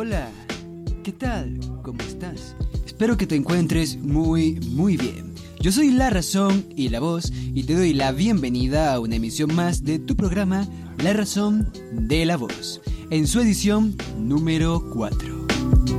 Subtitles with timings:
[0.00, 0.30] Hola,
[1.02, 1.58] ¿qué tal?
[1.82, 2.54] ¿Cómo estás?
[2.86, 5.34] Espero que te encuentres muy, muy bien.
[5.58, 9.52] Yo soy La Razón y la Voz y te doy la bienvenida a una emisión
[9.56, 10.68] más de tu programa
[11.02, 12.80] La Razón de la Voz,
[13.10, 15.97] en su edición número 4.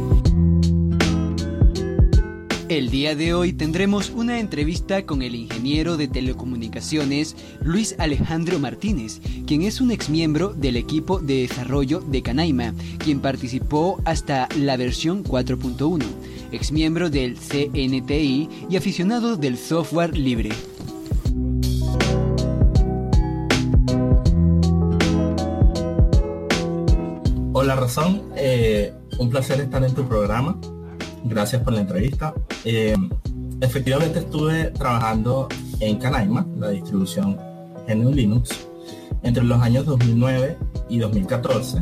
[2.80, 9.20] El día de hoy tendremos una entrevista con el ingeniero de telecomunicaciones Luis Alejandro Martínez,
[9.46, 15.26] quien es un exmiembro del equipo de desarrollo de Canaima, quien participó hasta la versión
[15.26, 16.06] 4.1,
[16.54, 20.52] exmiembro del CNTI y aficionado del software libre.
[27.52, 30.58] Hola Razón, eh, un placer estar en tu programa
[31.24, 32.34] gracias por la entrevista.
[32.66, 32.96] Eh,
[33.62, 35.48] efectivamente estuve trabajando
[35.80, 37.38] en Canaima, la distribución
[37.88, 38.68] GNU Linux,
[39.24, 40.58] entre los años 2009
[40.90, 41.80] y 2014,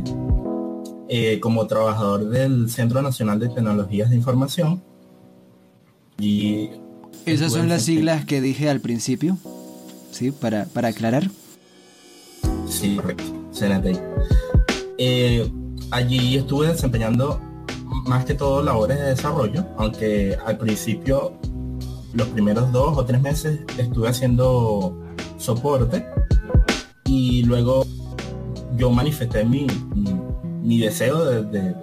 [1.09, 4.81] eh, como trabajador del Centro Nacional de Tecnologías de Información.
[6.20, 6.70] Y
[7.26, 9.38] Esas son las siglas que dije al principio,
[10.11, 10.31] ¿sí?
[10.31, 11.30] Para, para aclarar.
[12.67, 13.23] Sí, correcto,
[13.54, 14.00] CNTI.
[14.98, 15.52] Eh,
[15.92, 17.39] allí estuve desempeñando
[18.08, 21.33] más que todo labores de desarrollo, aunque al principio,
[22.14, 24.97] los primeros dos o tres meses estuve haciendo
[25.38, 26.05] soporte
[27.05, 27.86] y luego
[28.75, 29.67] yo manifesté mi,
[30.64, 31.75] mi, deseo de,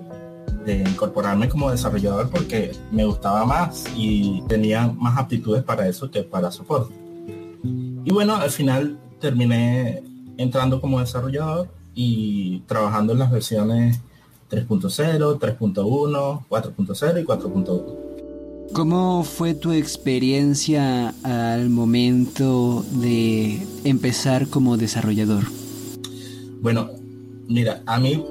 [0.67, 6.51] incorporarme como desarrollador porque me gustaba más y tenía más aptitudes para eso que para
[6.51, 6.95] soporte.
[7.63, 10.03] Y bueno, al final terminé
[10.39, 14.01] entrando como desarrollador y trabajando en las versiones
[14.51, 18.05] 3.0, 3.1, 4.0 y 4.1.
[18.73, 25.45] ¿Cómo fue tu experiencia al momento de empezar como desarrollador?
[26.61, 26.91] Bueno,
[27.47, 28.25] mira, a mí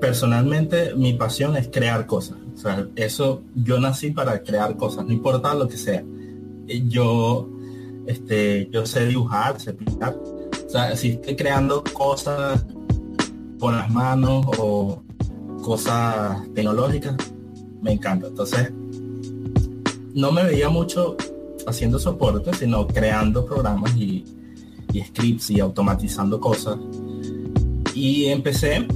[0.00, 2.38] personalmente mi pasión es crear cosas.
[2.54, 6.02] O sea, eso yo nací para crear cosas, no importa lo que sea.
[6.66, 7.48] Eh, yo,
[8.06, 10.14] este, yo sé dibujar, sé pintar.
[10.14, 12.64] O sea, si estoy creando cosas
[13.58, 15.02] con las manos o
[15.64, 17.16] cosas tecnológicas,
[17.80, 18.26] me encanta.
[18.26, 18.70] Entonces,
[20.14, 21.16] no me veía mucho
[21.66, 24.24] haciendo soporte, sino creando programas y,
[25.06, 26.76] scripts y automatizando cosas.
[27.94, 28.86] Y empecé,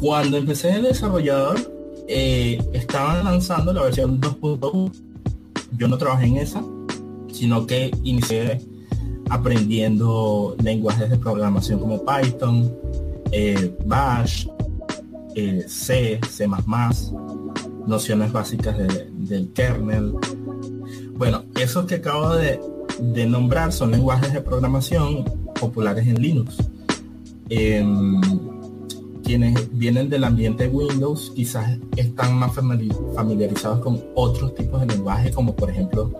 [0.00, 1.58] cuando empecé el desarrollador,
[2.06, 4.92] eh, estaban lanzando la versión 2.1.
[5.76, 6.62] Yo no trabajé en esa,
[7.32, 8.60] sino que inicié
[9.30, 12.72] aprendiendo lenguajes de programación como Python,
[13.32, 14.46] eh, Bash,
[15.34, 16.48] eh, C, C++,
[17.86, 20.14] nociones básicas del kernel.
[21.16, 22.60] Bueno, esos que acabo de,
[23.26, 25.24] nombrar son lenguajes de programación
[25.58, 26.56] populares en Linux.
[27.48, 28.20] Em,
[29.22, 35.56] quienes vienen del ambiente Windows quizás están más familiarizados con otros tipos de lenguaje como
[35.56, 36.10] por ejemplo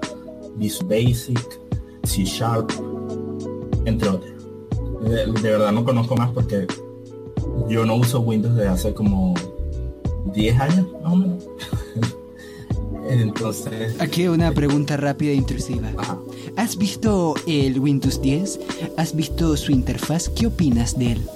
[0.56, 1.60] Visual Basic,
[2.04, 2.70] C Sharp,
[3.84, 4.32] entre otros.
[5.02, 6.66] de verdad no conozco más porque
[7.68, 9.34] yo no uso Windows desde hace como
[10.32, 11.44] 10 años, más o menos.
[13.08, 14.00] Entonces...
[14.00, 15.90] Aquí una pregunta rápida e intrusiva.
[16.56, 18.60] ¿Has visto el Windows 10?
[18.96, 20.28] ¿Has visto su interfaz?
[20.28, 21.26] ¿Qué opinas de él?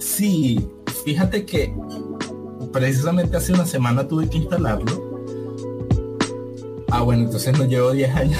[0.00, 0.68] Sí,
[1.04, 1.74] fíjate que
[2.72, 5.12] precisamente hace una semana tuve que instalarlo.
[6.90, 8.38] Ah, bueno, entonces no llevo 10 años,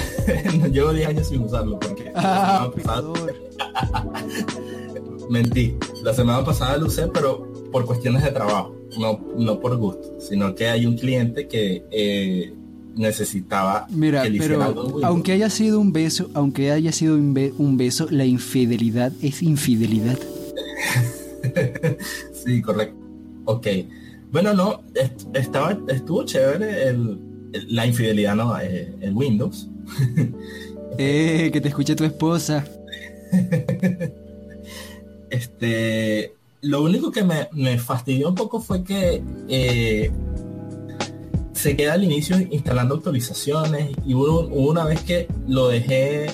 [0.59, 2.69] no llevo 10 años sin usarlo porque ah,
[5.29, 5.75] mentí.
[6.03, 10.53] La semana pasada lo usé, pero por cuestiones de trabajo, no, no por gusto, sino
[10.53, 12.53] que hay un cliente que eh,
[12.95, 14.61] necesitaba Mira, pero
[15.03, 20.19] aunque haya sido un beso, aunque haya sido un, beso, la infidelidad es infidelidad.
[22.33, 22.97] sí, correcto.
[23.45, 23.67] Ok.
[24.29, 24.81] Bueno, no,
[25.33, 27.17] estaba, estuvo chévere el,
[27.69, 28.59] la infidelidad, ¿no?
[28.59, 29.69] Eh, el Windows.
[30.97, 32.65] eh, que te escuche tu esposa.
[35.33, 40.11] Este, lo único que me, fastidió un poco fue que eh,
[41.53, 46.27] se queda al inicio instalando actualizaciones y una vez que lo dejé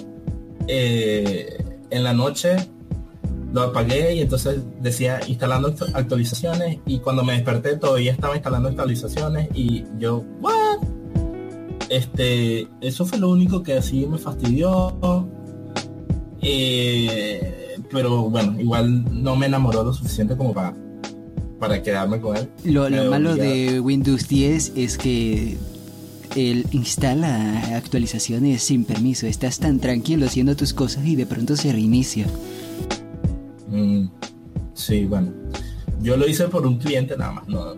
[0.67, 2.57] eh, en la noche,
[3.53, 9.47] lo apagué y entonces decía instalando actualizaciones y cuando me desperté todavía estaba instalando actualizaciones
[9.53, 10.25] y yo.
[11.87, 15.29] Este, eso fue lo único que así me fastidió.
[16.41, 17.58] Eh,
[17.91, 20.75] pero bueno, igual no me enamoró lo suficiente como para,
[21.59, 22.50] para quedarme con él.
[22.63, 25.57] Lo, malo de Windows 10 es que
[26.36, 29.27] él instala actualizaciones sin permiso.
[29.27, 32.27] Estás tan tranquilo haciendo tus cosas y de pronto se reinicia.
[33.68, 34.06] Mm,
[34.74, 35.31] sí, bueno.
[36.01, 37.75] Yo lo hice por un cliente nada más, no,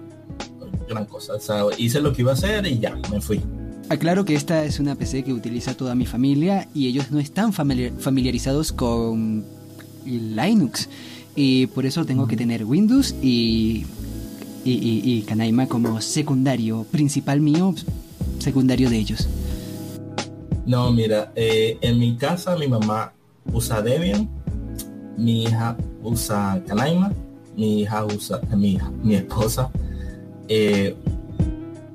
[0.87, 1.33] gran cosa.
[1.33, 3.41] O sea, hice lo que iba a hacer y ya, me fui.
[3.89, 7.51] Aclaro que esta es una PC que utiliza toda mi familia y ellos no están
[7.51, 9.43] familiarizados con
[10.05, 10.89] Linux.
[11.35, 13.85] Y por eso tengo que tener Windows y,
[14.65, 17.73] y, y, Canaima como secundario, principal mío,
[18.39, 19.27] secundario de ellos.
[20.65, 23.13] No, mira, eh, en mi casa mi mamá
[23.51, 24.29] usa Debian,
[25.17, 27.11] mi hija usa Canaima,
[27.55, 29.71] mi hija usa, mi hija, mi esposa.
[30.47, 30.95] Eh,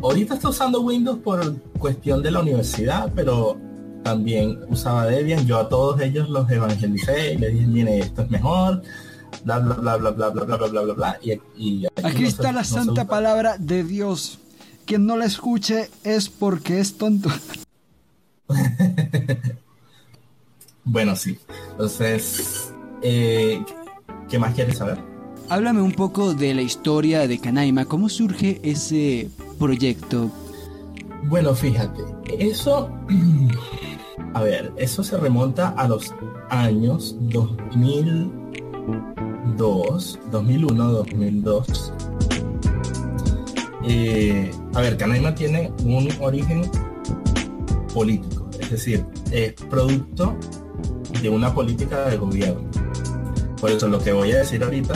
[0.03, 3.59] ahorita está usando Windows por cuestión de la universidad, pero
[4.07, 5.45] también usaba Debian.
[5.47, 8.81] Yo a todos ellos los evangelicé y les dije, mire, esto es mejor,
[9.45, 11.19] bla, bla, bla, bla, bla, bla, bla, bla, bla, bla,
[11.57, 14.39] Y, aquí, está la santa palabra de Dios.
[14.85, 17.31] Quien no la escuche es porque es tonto.
[20.85, 21.41] bueno, sí.
[21.73, 23.61] Entonces, eh,
[24.29, 24.99] ¿qué más quieres saber?
[25.49, 27.87] Háblame un poco de la historia de Canaima.
[27.87, 29.29] ¿Cómo surge ese
[29.59, 30.31] proyecto?
[31.25, 32.03] Bueno, fíjate,
[32.39, 32.89] eso,
[34.35, 36.15] a ver, eso se remonta a los
[36.51, 41.95] años 2002, 2001, 2002.
[44.75, 46.71] a ver, Canaima tiene un origen
[47.93, 50.35] político, es decir, es producto
[51.23, 52.69] de una política de gobierno.
[53.61, 54.95] Por eso lo que voy a decir ahorita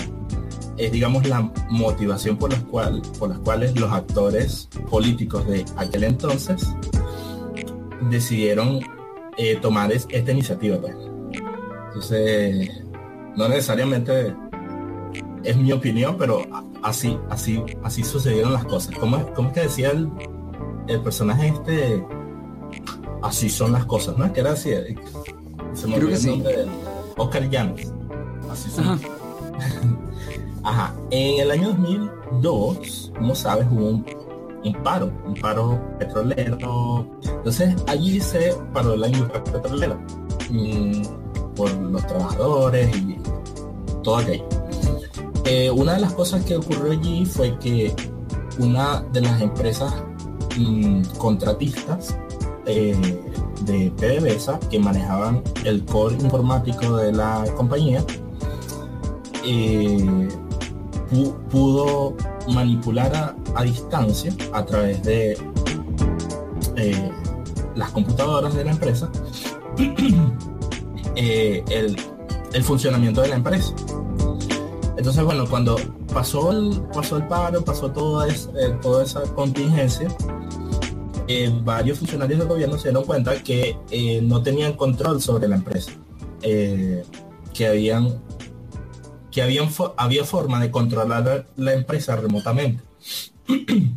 [0.76, 6.04] es, digamos, la motivación por, las cual, por las cuales los actores políticos de aquel
[6.04, 6.68] entonces
[8.10, 8.80] decidieron
[9.36, 10.78] eh, tomar esta iniciativa.
[10.78, 10.94] Pues.
[11.88, 12.82] Entonces,
[13.36, 14.34] no necesariamente
[15.44, 16.42] es mi opinión, pero
[16.82, 18.94] así, así, así sucedieron las cosas.
[18.98, 20.08] ¿Cómo es, cómo es que decía el,
[20.88, 22.04] el, personaje este?
[23.22, 24.32] Así son las cosas, ¿no?
[24.32, 24.70] Que era así.
[24.70, 24.96] Eh,
[25.74, 26.68] se me olvidó el nombre de
[27.16, 27.80] Oscar Llanos.
[28.50, 29.00] Así son.
[30.62, 34.04] Ajá, en el año 2002, como sabes, hubo un,
[34.82, 37.06] paro, un paro petrolero.
[37.22, 39.98] Entonces allí se paró la industria petrolera
[40.50, 41.02] mm,
[41.54, 43.18] por los trabajadores y
[44.02, 44.44] todo aquello.
[45.46, 47.94] Eh, una de las cosas que ocurrió allí fue que
[48.58, 49.92] una de las empresas
[50.58, 52.16] mm, contratistas
[52.66, 52.94] eh,
[53.62, 58.04] de PDVSA que manejaban el core informático de la compañía
[59.44, 60.28] eh,
[61.50, 62.14] pudo
[62.50, 65.38] manipular a, distancia a través de
[66.76, 67.10] eh,
[67.74, 69.10] las computadoras de la empresa
[71.16, 73.72] eh, el, funcionamiento de la empresa.
[74.96, 75.76] Entonces, bueno, cuando
[76.12, 78.34] pasó el, pasó el paro, pasó toda, eh,
[78.82, 80.08] toda esa contingencia,
[81.62, 83.76] varios funcionarios del gobierno se dieron cuenta que
[84.22, 85.92] no tenían control sobre la empresa,
[86.40, 88.18] que habían
[89.30, 92.82] que había, había forma de controlar la empresa remotamente.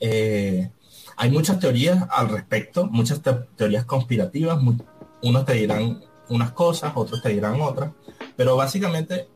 [0.00, 0.70] Eh,
[1.16, 3.20] hay muchas teorías al respecto, muchas
[3.56, 4.60] teorías conspirativas,
[5.22, 7.90] unos te dirán unas cosas, otros te dirán otras,
[8.36, 9.26] pero básicamente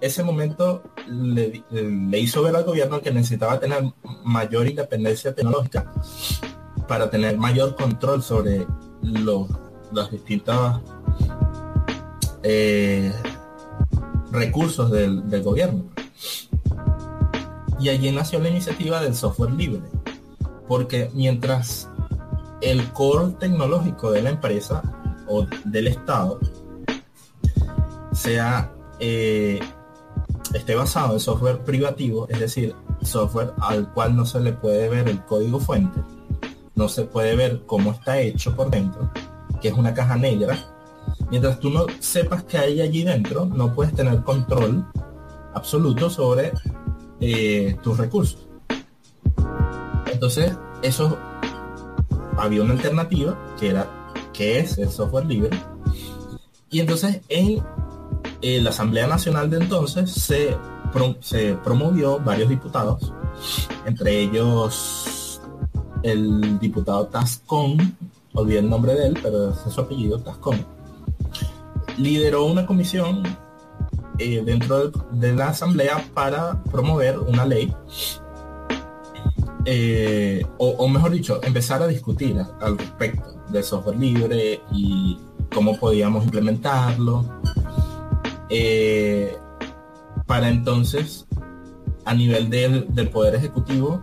[0.00, 3.92] ese momento le, hizo ver al gobierno que necesitaba tener
[4.24, 5.92] mayor independencia tecnológica
[6.88, 8.66] para tener mayor control sobre
[9.02, 9.48] los,
[9.92, 10.80] las distintas
[12.42, 13.12] eh,
[14.32, 15.84] recursos del, gobierno.
[17.78, 19.82] Y allí nació la iniciativa del software libre,
[20.68, 21.88] porque mientras
[22.60, 24.82] el core tecnológico de la empresa
[25.28, 26.38] o del Estado
[28.12, 29.58] sea eh,
[30.54, 35.08] esté basado en software privativo, es decir, software al cual no se le puede ver
[35.08, 36.00] el código fuente,
[36.74, 39.10] no se puede ver cómo está hecho por dentro,
[39.60, 40.56] que es una caja negra,
[41.30, 44.86] Mientras tú no sepas que hay allí dentro, no puedes tener control
[45.54, 46.52] absoluto sobre
[47.20, 48.46] eh, tus recursos.
[50.12, 51.16] Entonces, eso
[52.36, 53.88] había una alternativa que era
[54.32, 55.50] que es el software libre.
[56.70, 57.62] Y entonces en
[58.64, 60.56] la Asamblea Nacional de entonces se,
[61.20, 63.12] se promovió varios diputados,
[63.86, 65.40] entre ellos
[66.02, 67.96] el diputado Tascón,
[68.34, 70.64] olvidé el nombre de él, pero es su apellido, Tascón
[71.98, 73.22] lideró una comisión
[74.18, 77.74] eh, dentro de, la asamblea para promover una ley
[79.64, 85.18] eh, o, mejor dicho empezar a discutir al respecto del software libre y
[85.54, 87.24] cómo podíamos implementarlo.
[88.48, 89.36] Eh,
[90.26, 91.26] para entonces
[92.04, 94.00] a nivel del, poder ejecutivo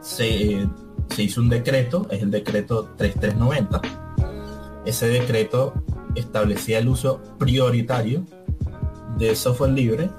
[0.00, 0.66] se,
[1.08, 3.82] se hizo un decreto es el decreto 3390
[4.86, 5.74] ese decreto
[6.14, 8.24] establecía el uso prioritario
[9.18, 10.10] de software libre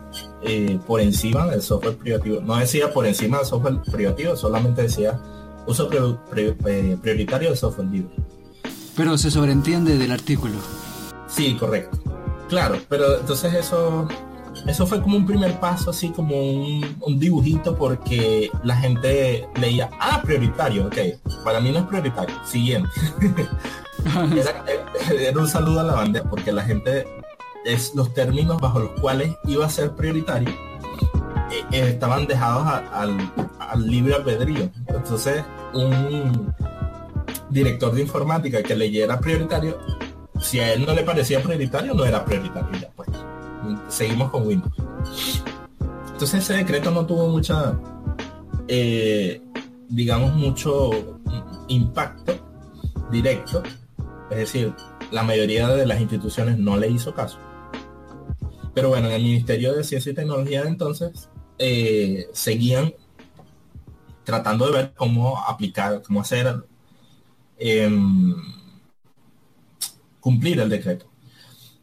[0.44, 2.42] eh, por encima del software privativo.
[2.42, 5.20] No decía por encima del software privativo, solamente decía
[5.66, 5.90] uso
[6.36, 8.12] eh, prioritario del software libre.
[8.96, 10.56] Pero se sobreentiende del artículo.
[11.28, 11.98] Sí, correcto.
[12.50, 14.08] Claro, pero entonces eso
[14.68, 20.22] eso fue como un primer paso, así como un, dibujito, porque la gente leía, ah,
[20.24, 20.98] prioritario, ok,
[21.44, 22.90] para mí no es prioritario, siguiente.
[25.20, 27.08] era, un saludo a la bandera, porque la gente,
[27.66, 33.18] es los términos bajo los cuales iba a ser prioritario, eh, estaban dejados al,
[33.60, 34.70] al libre albedrío.
[34.88, 35.44] Entonces,
[35.74, 36.54] un
[37.50, 39.78] director de informática que leyera prioritario,
[40.40, 43.10] si a él no le parecía prioritario, no era prioritario ya, pues
[43.90, 44.74] seguimos con Windows.
[46.14, 47.78] Entonces ese decreto no tuvo mucha,
[48.68, 49.42] eh,
[49.90, 50.92] digamos, mucho
[51.68, 52.34] impacto
[53.12, 53.64] directo.
[54.32, 54.74] Es decir,
[55.12, 57.38] la mayoría de las instituciones no le hizo caso.
[58.74, 62.94] Pero bueno, en el Ministerio de Ciencia y Tecnología de entonces eh, seguían
[64.24, 66.64] tratando de ver cómo aplicar, cómo hacer
[67.60, 68.36] em,
[70.22, 71.08] cumplir el decreto.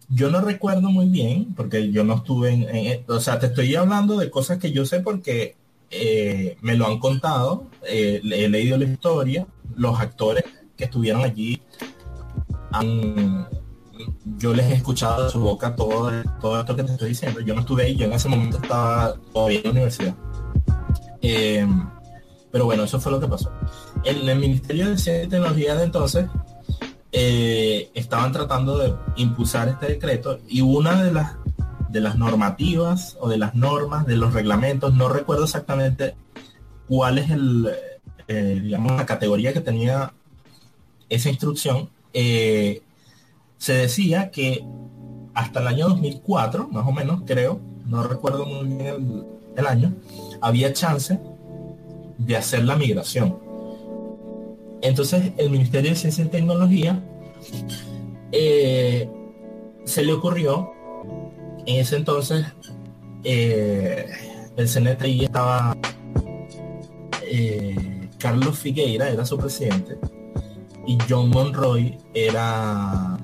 [0.08, 4.16] Yo no recuerdo muy bien, porque yo no estuve en, o sea, te estoy hablando
[4.16, 5.56] de cosas que yo sé porque
[5.90, 10.44] eh, me lo han contado, eh, he leído la historia, los actores
[10.78, 11.60] que estuvieron allí
[14.38, 16.10] yo les he escuchado de su boca todo,
[16.40, 17.40] todo esto que te estoy diciendo.
[17.40, 20.14] Yo no estuve ahí, yo en ese momento estaba todavía en la universidad.
[21.22, 21.66] Eh,
[22.50, 23.52] pero bueno, eso fue lo que pasó.
[24.04, 26.26] En el Ministerio de Ciencia y Tecnología de entonces
[27.12, 31.36] eh, estaban tratando de impulsar este decreto y una de las
[31.88, 36.14] de las normativas o de las normas de los reglamentos no recuerdo exactamente
[36.86, 37.70] cuál es el
[38.28, 40.12] eh, digamos la categoría que tenía
[41.08, 42.82] esa instrucción eh,
[43.58, 44.64] se decía que
[45.34, 49.24] hasta el año 2004 más o menos creo no recuerdo muy bien
[49.56, 49.94] el, año
[50.40, 51.18] había chance
[52.18, 53.38] de hacer la migración.
[54.82, 57.02] Entonces el Ministerio de Ciencia y Tecnología
[58.30, 59.08] eh,
[59.84, 60.70] se le ocurrió,
[61.66, 62.46] en ese entonces
[63.24, 64.06] eh,
[64.56, 65.76] el CNTI estaba,
[67.22, 69.96] eh, Carlos Figueira era su presidente
[70.88, 73.18] y John Monroy era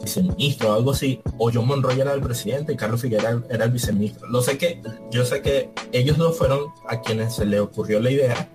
[0.00, 3.72] viceministro o algo así, o John Monroy era el presidente y Carlos Figueira era el
[3.72, 4.28] viceministro.
[4.28, 8.12] Lo sé que, yo sé que ellos dos fueron a quienes se le ocurrió la
[8.12, 8.48] idea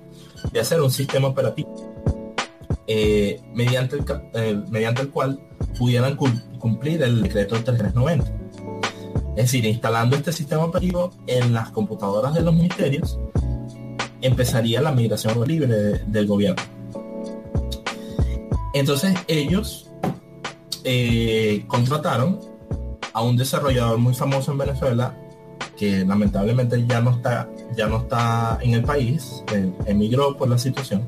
[0.54, 1.76] de hacer un sistema operativo
[2.88, 5.42] eh, mediante, el, eh, mediante el cual
[5.78, 8.26] pudieran cumplir el decreto 390.
[9.32, 13.20] Es decir, instalando este sistema operativo en las computadoras de los ministerios,
[14.22, 15.76] empezaría la migración libre
[16.08, 16.77] del gobierno.
[18.74, 19.90] Entonces ellos
[20.84, 22.40] eh, contrataron
[23.14, 25.16] a un desarrollador muy famoso en Venezuela
[25.78, 29.44] que lamentablemente ya no está ya no está en el país
[29.86, 31.08] emigró por la situación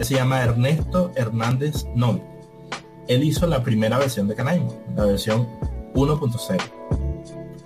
[0.00, 2.22] se llama Ernesto Hernández Novi.
[3.08, 5.46] Él hizo la primera versión de Canaima, la versión
[5.94, 6.60] 1.0.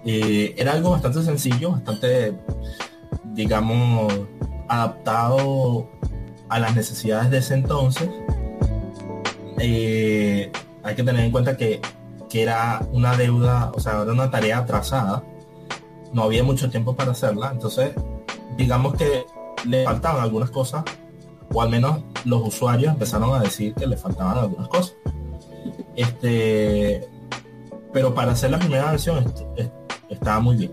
[0.05, 2.35] Eh, era algo bastante sencillo, bastante,
[3.35, 4.13] digamos,
[4.69, 5.89] adaptado
[6.51, 8.11] a las necesidades de ese entonces.
[9.59, 10.53] Eh,
[10.83, 11.81] hay que tener en cuenta que,
[12.29, 15.23] que, era una deuda, o sea, era una tarea atrasada.
[16.13, 17.51] No había mucho tiempo para hacerla.
[17.53, 17.93] Entonces,
[18.57, 19.25] digamos que
[19.67, 20.85] le faltaban algunas cosas
[21.53, 24.95] o al menos los usuarios empezaron a decir que le faltaban algunas cosas.
[25.97, 27.09] Este,
[27.93, 29.33] pero para hacer la primera versión
[30.09, 30.73] estaba muy bien.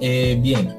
[0.00, 0.76] Eh, bien,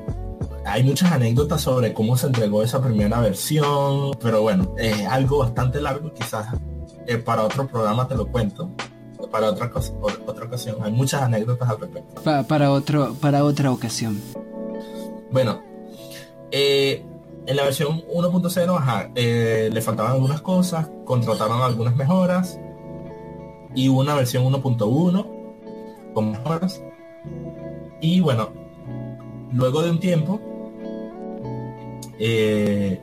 [0.69, 5.81] hay muchas anécdotas sobre cómo se entregó esa primera versión, pero bueno, es algo bastante
[5.81, 6.47] largo, quizás
[7.07, 8.71] eh, para otro programa te lo cuento,
[9.31, 9.93] para otra, cosa,
[10.25, 10.77] otra ocasión.
[10.81, 12.21] Hay muchas anécdotas al respecto.
[12.47, 14.21] para, otro, para otra ocasión.
[15.31, 15.61] Bueno,
[16.51, 17.05] eh,
[17.45, 22.59] en la versión 1.0, eh, le faltaban algunas cosas, contrataron algunas mejoras
[23.75, 26.81] y una versión 1.1 con mejoras.
[28.01, 28.49] Y bueno,
[29.51, 30.39] luego de un tiempo
[32.19, 32.99] eh,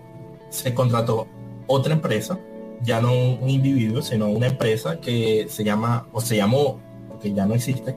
[0.51, 1.27] se contrató
[1.67, 2.39] otra empresa,
[2.83, 6.81] ya no un individuo, sino una empresa que se llama, o se llamó,
[7.21, 7.97] que ya no existe,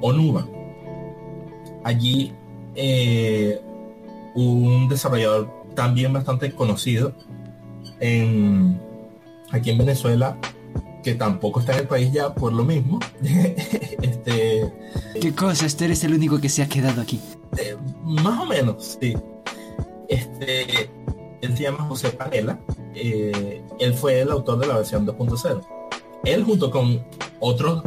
[0.00, 0.46] Onuba.
[1.84, 2.32] Allí
[2.74, 3.60] eh,
[4.34, 7.12] un desarrollador también bastante conocido
[8.00, 8.80] en,
[9.50, 10.36] aquí en Venezuela,
[11.02, 12.98] que tampoco está en el país ya por lo mismo.
[13.22, 14.72] este,
[15.20, 15.66] ¿Qué cosa?
[15.66, 17.20] Este eres el único que se ha quedado aquí.
[17.56, 19.16] Eh, más o menos, sí.
[20.08, 20.90] Este,
[21.40, 22.58] él se llama José Parela.
[22.94, 25.60] Eh, él fue el autor de la versión 2.0.
[26.24, 27.04] Él junto con
[27.40, 27.82] otros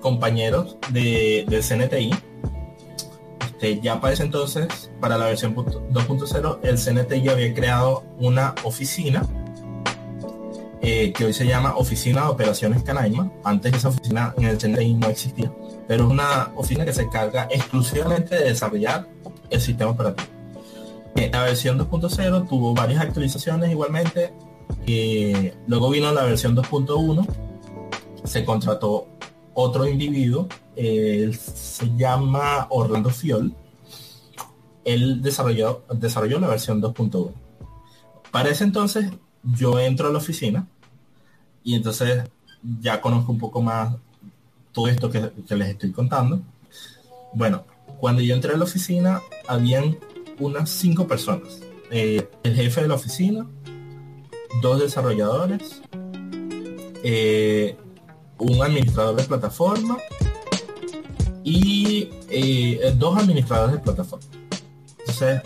[0.00, 2.10] compañeros de, del CNTI.
[3.40, 9.26] Este, ya para ese entonces, para la versión 2.0, el CNTI había creado una oficina
[10.82, 13.30] eh, que hoy se llama Oficina de Operaciones Canaima.
[13.44, 15.52] Antes esa oficina en el CNTI no existía,
[15.86, 19.06] pero es una oficina que se carga exclusivamente de desarrollar
[19.50, 20.39] el sistema operativo.
[21.28, 24.32] La versión 2.0 tuvo varias actualizaciones igualmente.
[24.86, 27.26] Eh, luego vino la versión 2.1.
[28.24, 29.08] Se contrató
[29.54, 30.48] otro individuo.
[30.74, 33.54] se llama Orlando Fiol.
[34.84, 37.32] Él desarrolló, desarrolló la versión 2.1.
[38.30, 39.10] Para ese entonces
[39.42, 40.66] yo entro a la oficina
[41.64, 42.24] y entonces
[42.80, 43.94] ya conozco un poco más
[44.72, 46.40] todo esto que, les estoy contando.
[47.34, 47.64] Bueno,
[47.98, 49.98] cuando yo entré a la oficina, habían
[50.40, 51.60] unas cinco personas.
[51.90, 53.46] Eh, el jefe de la oficina,
[54.62, 55.82] dos desarrolladores,
[57.02, 57.76] eh,
[58.38, 59.98] un administrador de plataforma
[61.44, 64.26] y eh, dos administradores de plataforma.
[64.98, 65.42] Entonces,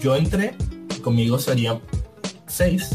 [0.00, 0.54] yo entré,
[1.02, 1.80] conmigo serían
[2.46, 2.90] seis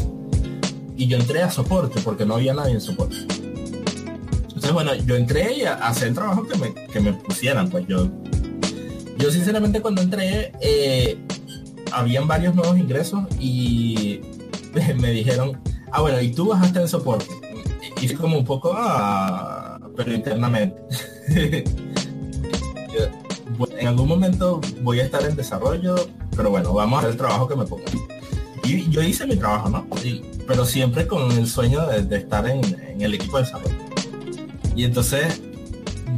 [0.96, 3.16] y yo entré a soporte porque no había nadie en soporte.
[4.42, 8.08] Entonces, bueno, yo entré a hacer el trabajo que me, que me pusieran, pues yo,
[9.18, 11.18] yo sinceramente cuando entré, eh,
[11.92, 14.20] habían varios nuevos ingresos y
[15.00, 15.60] me dijeron,
[15.92, 17.26] ah, bueno, y tú estar en soporte.
[18.00, 20.76] Y es como un poco, ah, pero internamente.
[23.78, 25.96] en algún momento voy a estar en desarrollo,
[26.36, 27.92] pero bueno, vamos a hacer el trabajo que me pongan
[28.68, 29.86] y yo hice mi trabajo, ¿no?
[30.46, 32.60] pero siempre con el sueño de, estar en,
[33.00, 33.76] el equipo de desarrollo.
[34.76, 35.40] Y entonces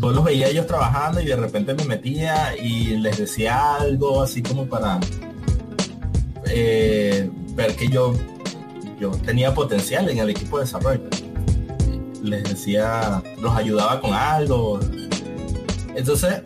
[0.00, 4.42] yo los veía ellos trabajando y de repente me metía y les decía algo así
[4.42, 4.98] como para
[6.46, 8.14] eh, ver que yo,
[8.98, 11.02] yo tenía potencial en el equipo de desarrollo.
[12.22, 14.80] Les decía, los ayudaba con algo.
[15.94, 16.40] Entonces,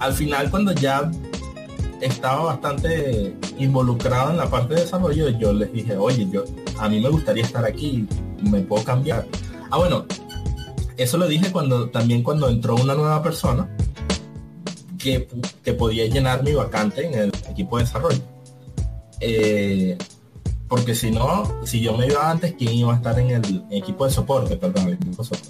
[0.00, 1.08] al final cuando ya
[2.00, 6.44] estaba bastante involucrado en la parte de desarrollo, yo les dije, oye, yo
[6.78, 8.08] a mí me gustaría estar aquí,
[8.42, 9.24] me puedo cambiar.
[9.70, 10.04] Ah, bueno,
[10.98, 13.74] eso lo dije cuando también cuando entró una nueva persona
[14.98, 15.28] que,
[15.62, 18.20] que podía llenar mi vacante en el equipo de desarrollo.
[19.20, 19.96] Eh,
[20.68, 24.04] porque si no, si yo me iba antes, ¿quién iba a estar en el equipo
[24.04, 24.56] de soporte?
[24.56, 25.48] Perdón, el equipo de soporte.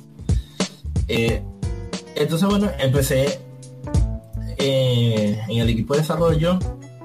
[1.08, 1.42] Eh,
[2.14, 3.40] entonces, bueno, empecé
[4.58, 6.58] eh, en el equipo de desarrollo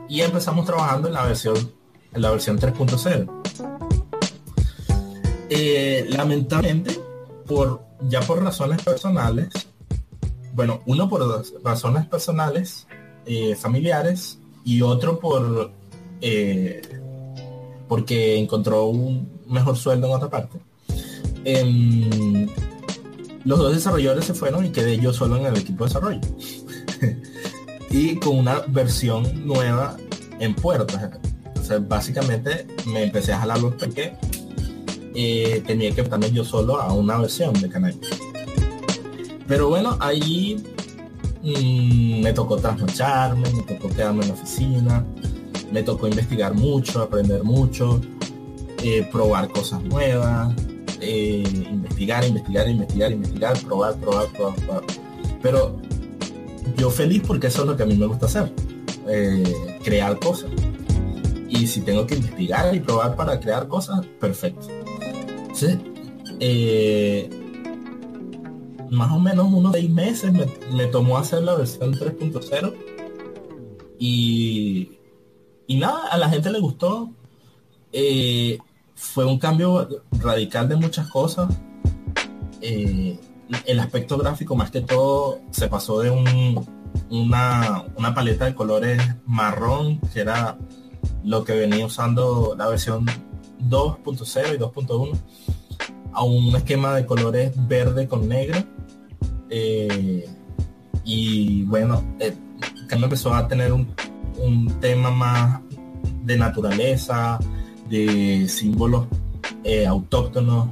[0.09, 1.71] y empezamos trabajando en la versión
[2.13, 3.27] en la versión 3.0
[5.49, 6.99] eh, lamentablemente
[7.45, 9.49] por ya por razones personales
[10.53, 12.87] bueno uno por razones personales
[13.25, 15.71] eh, familiares y otro por
[17.87, 20.57] porque encontró un mejor sueldo en otra parte
[21.43, 22.47] em,
[23.43, 26.21] los dos desarrolladores se fueron y quedé yo solo en el equipo de desarrollo
[27.89, 29.97] y con una versión nueva
[30.39, 31.11] en puertas.
[31.45, 34.15] Entonces, básicamente me empecé a jalar los porque
[35.13, 37.95] tenía que estarme yo solo a una versión de canal.
[39.47, 40.63] Pero bueno, ahí
[41.43, 45.05] mm, me tocó trasnocharme, me tocó quedarme en la oficina,
[45.71, 47.99] me tocó investigar mucho, aprender mucho,
[48.83, 50.53] eh, probar cosas nuevas,
[51.01, 54.83] eh, investigar, investigar, investigar, investigar, probar, probar, probar, probar.
[55.41, 55.79] Pero
[56.77, 58.53] yo feliz porque eso es lo que a mí me gusta hacer,
[59.07, 60.49] eh, crear cosas.
[61.49, 64.82] Y si tengo que investigar y probar para crear cosas, perfecto.
[65.53, 65.67] ¿Sí?
[66.39, 67.29] Eh,
[68.89, 72.73] más o menos unos seis meses me, tomó hacer la versión 3.0
[73.99, 74.97] y,
[75.67, 77.09] y nada, a la gente le gustó.
[77.91, 78.57] Eh,
[78.95, 81.49] fue un cambio radical de muchas cosas
[83.65, 86.65] el aspecto gráfico más que todo se pasó de un,
[87.09, 90.57] una, una paleta de colores marrón, que era
[91.23, 93.05] lo que venía usando la versión
[93.69, 95.17] 2.0 y 2.1,
[96.13, 98.59] a un esquema de colores verde con negro.
[99.49, 100.27] Eh,
[101.03, 102.33] y bueno, eh,
[102.89, 103.87] empezó a tener un,
[104.37, 105.61] un, tema más
[106.23, 107.39] de naturaleza,
[107.89, 109.07] de símbolos
[109.63, 110.69] eh, autóctonos.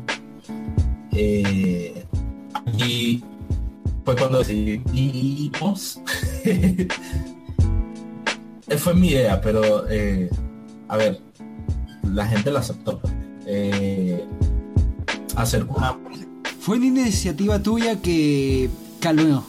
[1.12, 2.06] Eh,
[2.78, 3.24] y
[4.04, 6.00] fue cuando decidimos.
[8.78, 10.30] fue mi idea, pero eh,
[10.88, 11.20] a ver,
[12.14, 13.00] la gente la aceptó.
[13.46, 14.26] Eh,
[15.36, 15.98] hacer una.
[16.60, 18.70] Fue una iniciativa tuya que
[19.00, 19.44] caló.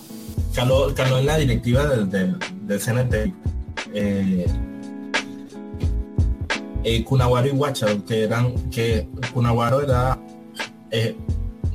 [0.55, 3.33] Caló, caló en la directiva del, del, CNT.
[3.95, 4.47] Eh,
[6.85, 10.19] eh, Kunawaro y Huacha, que eran, que Kunawaro era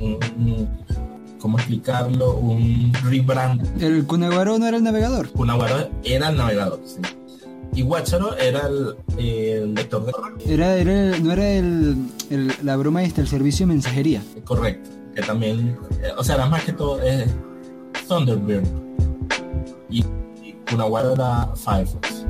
[0.00, 0.68] un,
[1.38, 2.36] ¿cómo explicarlo?
[2.36, 3.82] Un rebrand.
[3.82, 5.30] ¿El Kunaguaro no era el navegador?
[5.30, 7.00] Kunaguaro era el navegador, sí.
[7.78, 8.68] Y Guacharo era
[9.18, 12.08] el, lector de Era, era, no era el,
[12.64, 14.20] la broma esta, el servicio de mensajería.
[14.42, 17.30] Correcto, que también, eh, o sea, era más que todo es
[18.08, 18.66] Thunderbird.
[19.88, 20.00] Y,
[20.42, 22.24] y Kunaguaro era Firefox.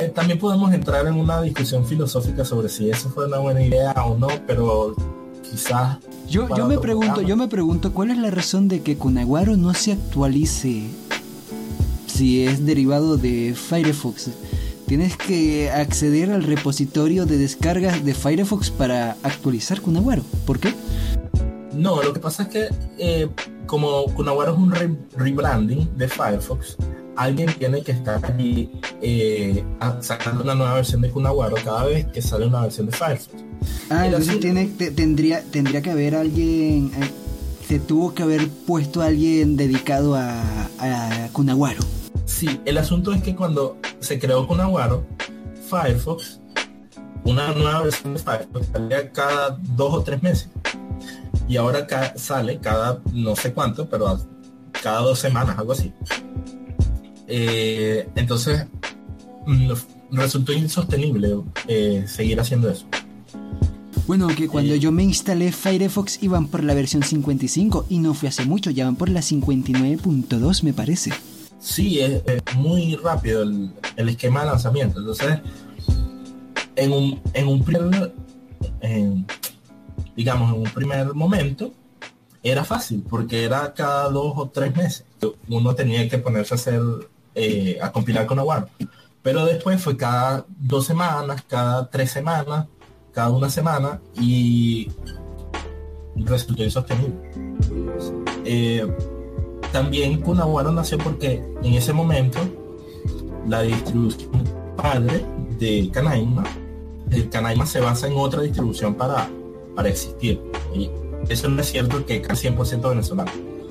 [0.00, 3.92] Eh, también podemos entrar en una discusión filosófica sobre si eso fue una buena idea
[4.04, 4.96] o no, pero
[5.48, 9.56] quizás yo, yo me pregunto, yo me pregunto cuál es la razón de que Kunaguaro
[9.56, 10.82] no se actualice
[12.18, 14.30] si es derivado de Firefox.
[14.88, 20.22] Tienes que acceder al repositorio de descargas de Firefox para actualizar Kunaguaro.
[20.44, 20.74] ¿Por qué?
[21.74, 23.28] No, lo que pasa es que eh,
[23.66, 24.74] como Kunaguaro es un
[25.16, 26.76] rebranding de Firefox,
[27.14, 28.68] alguien tiene que estar allí
[29.00, 29.62] eh,
[30.00, 33.44] sacando una nueva versión de Kunaguaro cada vez que sale una versión de Firefox.
[33.90, 37.10] Ah, entonces tiene, tendría, tendría que haber alguien, eh,
[37.68, 40.42] se tuvo que haber puesto alguien dedicado a,
[40.80, 41.97] a Kunaguaro.
[42.28, 45.04] Sí, el asunto es que cuando se creó Kunaguaro,
[45.68, 46.40] Firefox,
[47.24, 50.50] una nueva versión de Firefox salía cada dos o tres meses.
[51.48, 51.86] Y ahora
[52.16, 54.20] sale cada no sé cuánto, pero
[54.82, 55.90] cada dos semanas, algo así.
[57.26, 58.66] Eh, entonces,
[59.46, 59.72] mm,
[60.10, 61.34] resultó insostenible
[61.66, 62.86] eh, seguir haciendo eso.
[64.06, 68.28] Bueno, que cuando yo me instalé Firefox iban por la versión 55 y no fue
[68.28, 71.10] hace mucho, ya van por la 59.2 me parece.
[71.58, 72.22] Sí, es,
[72.56, 75.00] muy rápido el, esquema de lanzamiento.
[75.00, 75.40] Entonces,
[76.76, 78.14] en un, en un primer,
[80.16, 81.72] digamos, en un primer momento,
[82.42, 85.04] era fácil, porque era cada dos o tres meses.
[85.48, 86.80] Uno tenía que ponerse a hacer,
[87.34, 88.68] eh, a compilar con Aguaro.
[89.22, 92.66] Pero después fue cada dos semanas, cada tres semanas,
[93.12, 94.88] cada una semana y
[96.14, 97.14] resultó insostenible.
[98.44, 98.86] Eh,
[99.72, 102.38] también Kunaguaro nació porque en ese momento
[103.46, 104.30] la distribución
[104.76, 105.24] padre
[105.58, 106.44] de Canaima,
[107.10, 109.28] el Canaima se basa en otra distribución para,
[109.74, 110.40] para existir.
[110.74, 110.90] Y
[111.28, 113.30] eso no es cierto que casi 100% venezolano.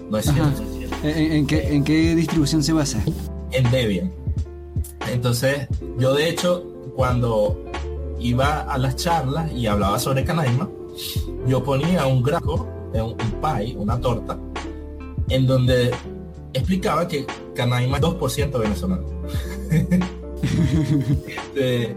[0.09, 0.63] No es cierto.
[1.03, 3.03] ¿En, qué, ¿En qué distribución se basa?
[3.51, 4.11] En Debian.
[5.11, 7.63] Entonces, yo de hecho, cuando
[8.19, 10.69] iba a las charlas y hablaba sobre Canaima,
[11.47, 14.37] yo ponía un gráfico, un, un pie, una torta,
[15.29, 15.91] en donde
[16.53, 19.05] explicaba que Canaima es 2% venezolano.
[21.27, 21.95] Este,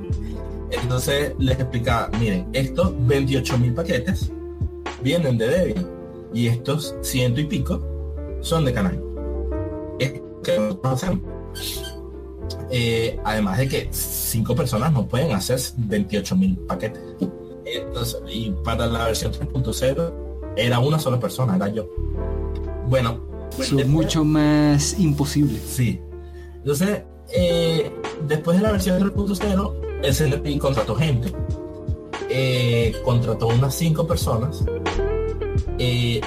[0.71, 4.31] entonces les explicaba, miren, estos 28 mil paquetes
[5.03, 5.87] vienen de Debian
[6.33, 7.83] y estos ciento y pico
[8.41, 9.03] son de Canaima.
[9.99, 11.21] Es que hacemos
[12.71, 17.03] eh, además de que cinco personas no pueden hacer 28 mil paquetes.
[17.65, 20.13] Entonces, y para la versión 3.0
[20.57, 21.89] era una sola persona, era yo.
[22.91, 23.21] Bueno,
[23.59, 25.59] es mucho más imposible.
[25.67, 26.01] Sí.
[26.57, 27.91] Entonces, eh,
[28.27, 31.33] después de la versión 3.0, el CNPI contrató gente.
[32.29, 34.65] Eh, contrató unas cinco personas.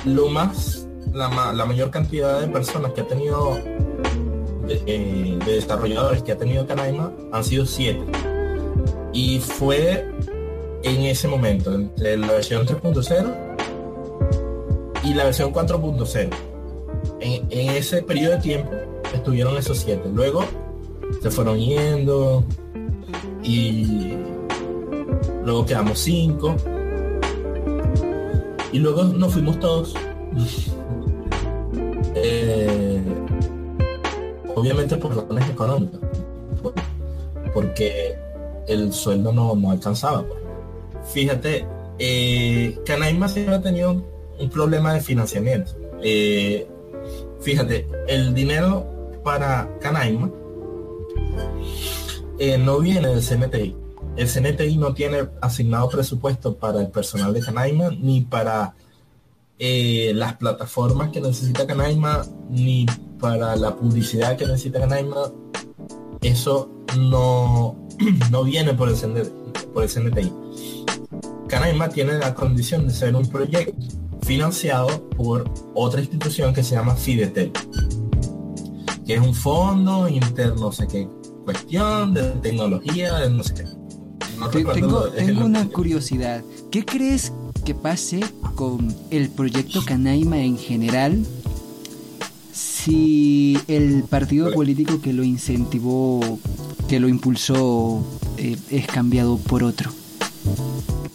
[0.05, 3.59] lo más, la, la mayor cantidad de personas que ha tenido
[4.69, 8.05] eh, de, desarrolladores que ha tenido Canaima han sido siete.
[9.11, 10.09] Y fue
[10.83, 13.35] en ese momento, entre la versión 3.0
[15.03, 16.52] y la versión 4.0.
[17.19, 18.71] En, ese periodo de tiempo
[19.13, 20.09] estuvieron esos siete.
[20.13, 20.43] Luego
[21.21, 22.43] se fueron yendo
[23.43, 24.13] y
[25.43, 26.55] luego quedamos cinco.
[28.71, 29.93] Y luego nos fuimos todos.
[32.15, 33.01] eh,
[34.55, 35.99] obviamente por razones económicas,
[37.53, 38.15] porque
[38.67, 40.23] el sueldo no, no alcanzaba.
[40.23, 40.39] Pues.
[41.13, 41.65] Fíjate,
[41.99, 44.03] eh, Canaima siempre ha tenido
[44.39, 45.71] un problema de financiamiento.
[46.01, 46.67] Eh,
[47.43, 48.85] fíjate, el dinero
[49.23, 50.31] para Canaima
[52.39, 53.75] eh, no viene del CNTI.
[54.15, 58.75] El CNTI no tiene asignado presupuesto para el personal de Canaima ni para
[59.59, 62.85] eh, las plataformas que necesita Canaima ni
[63.19, 65.31] para la publicidad que necesita Canaima,
[66.21, 67.87] eso no,
[68.31, 68.95] no viene por el,
[69.73, 70.31] por el CNTI.
[71.47, 76.95] Canaima tiene la condición de ser un proyecto financiado por otra institución que se llama
[76.95, 77.51] Fidetel,
[79.05, 81.07] que es un fondo interno, sé qué
[81.43, 83.65] cuestión de tecnología, de no sé qué.
[84.73, 86.43] tengo, tengo una curiosidad.
[86.71, 87.33] ¿Qué crees
[87.65, 88.21] que pase
[88.55, 91.25] con el proyecto Canaima en general
[92.51, 96.39] si el partido político que lo incentivó,
[96.87, 98.03] que lo impulsó,
[98.37, 99.91] eh, es cambiado por otro?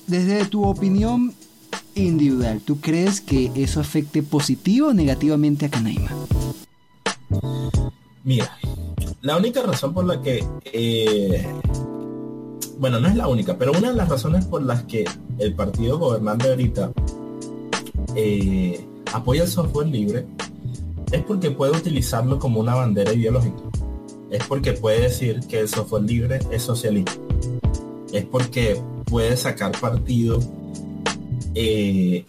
[0.06, 1.34] Desde tu opinión,
[2.02, 6.11] individual, ¿tú crees que eso afecte positivo o negativamente a Canaima?
[8.24, 8.58] Mira,
[9.22, 11.46] la única razón por la que, eh,
[12.78, 15.04] bueno, no es la única, pero una de las razones por las que
[15.38, 16.92] el partido gobernante ahorita
[18.14, 20.26] eh, apoya el software libre
[21.11, 23.62] es porque puede utilizarlo como una bandera ideológica.
[24.30, 27.12] Es porque puede decir que el software libre es socialista.
[28.12, 30.40] Es porque puede sacar partido
[31.60, 32.24] eh,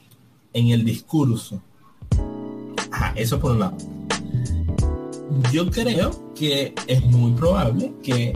[0.53, 1.61] en el discurso.
[3.15, 3.77] eso por un lado.
[5.53, 8.35] Yo creo que es muy probable que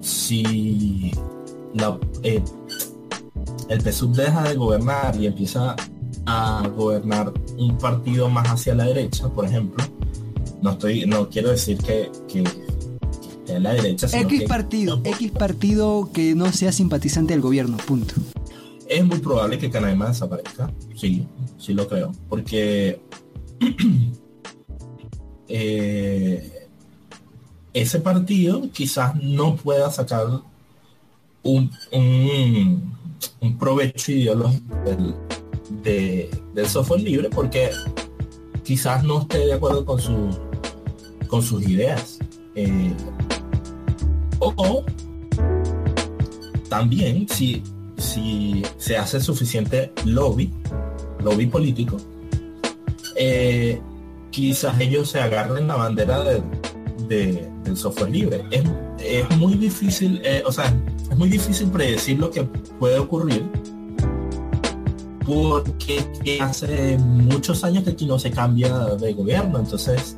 [0.00, 1.10] si
[2.22, 2.42] eh,
[3.68, 5.74] el PSUV deja de gobernar y empieza
[6.26, 9.84] a gobernar un partido más hacia la derecha, por ejemplo,
[10.62, 14.06] no estoy, no quiero decir que, que, esté a la derecha.
[14.06, 18.14] X partido, X partido que no sea simpatizante del gobierno, punto.
[18.90, 21.24] Es muy probable que Canaima desaparezca, sí,
[21.58, 23.00] sí lo creo, porque
[25.48, 26.68] eh,
[27.72, 30.26] ese partido quizás no pueda sacar
[31.44, 35.14] un, un, provecho ideológico del,
[36.52, 37.70] del software libre porque
[38.64, 40.36] quizás no esté de acuerdo con, su,
[41.28, 42.18] con sus ideas.
[42.56, 42.92] Eh,
[44.40, 44.84] o,
[46.68, 47.62] también si,
[48.00, 50.52] si se hace suficiente lobby,
[51.22, 51.96] lobby político,
[53.16, 53.80] eh,
[54.30, 58.44] quizás ellos se agarren la bandera de, del software libre.
[58.50, 58.64] Es,
[58.98, 60.74] es muy difícil, eh, o sea,
[61.10, 62.42] es muy difícil predecir lo que
[62.78, 63.44] puede ocurrir
[65.26, 66.04] porque
[66.40, 70.16] hace muchos años que aquí no se cambia de gobierno, entonces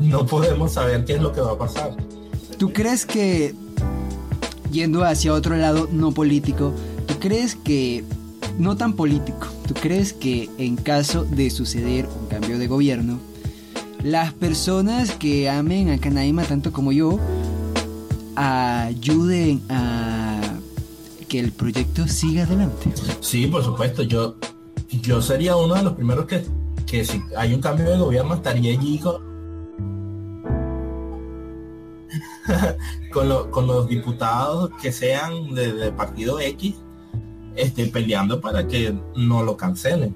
[0.00, 1.94] no podemos saber qué es lo que va a pasar.
[2.58, 3.54] ¿Tú crees que,
[4.72, 6.72] yendo hacia otro lado no político,
[7.22, 8.04] crees que,
[8.58, 13.20] no tan político, tú crees que en caso de suceder un cambio de gobierno,
[14.02, 17.20] las personas que amen a Canaima tanto como yo,
[18.34, 20.40] ayuden a
[21.28, 22.90] que el proyecto siga adelante.
[23.20, 24.34] Sí, por supuesto, yo,
[24.90, 26.44] yo sería uno de los primeros que,
[26.88, 29.22] que si hay un cambio de gobierno estaría allí con,
[33.52, 36.74] con, los diputados que sean de, partido X
[37.56, 40.14] este, peleando para que no lo cancelen.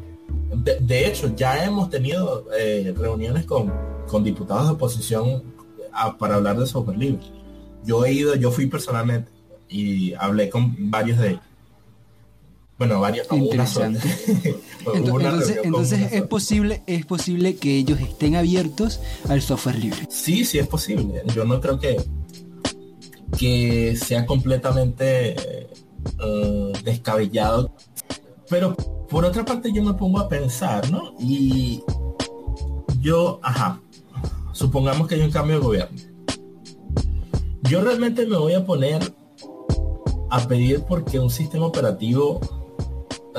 [0.55, 3.73] De, hecho, ya hemos tenido eh, reuniones con,
[4.09, 5.43] con, diputados de oposición
[6.19, 7.23] para hablar de software libre.
[7.85, 9.31] Yo he ido, yo fui personalmente
[9.69, 11.43] y hablé con varios de ellos.
[12.79, 13.27] Bueno, varios.
[13.31, 14.01] Interesante.
[14.95, 20.07] entonces, entonces, es posible, es posible que ellos estén abiertos al software libre.
[20.11, 21.23] Sí, sí es posible.
[21.35, 21.97] Yo no creo que
[23.39, 25.37] que sea completamente
[26.19, 27.73] eh, descabellado.
[28.49, 28.75] Pero
[29.09, 31.15] por otra parte yo me pongo a pensar, ¿no?
[31.19, 31.83] Y
[33.01, 33.81] yo, ajá,
[34.53, 36.01] supongamos que hay un cambio de gobierno.
[37.63, 39.15] Yo realmente me voy a poner
[40.31, 42.41] a pedir porque un sistema operativo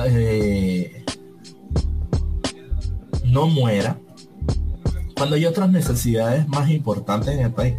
[0.06, 1.06] eh,
[3.26, 4.00] no muera
[5.16, 7.76] cuando hay otras necesidades más importantes en el país.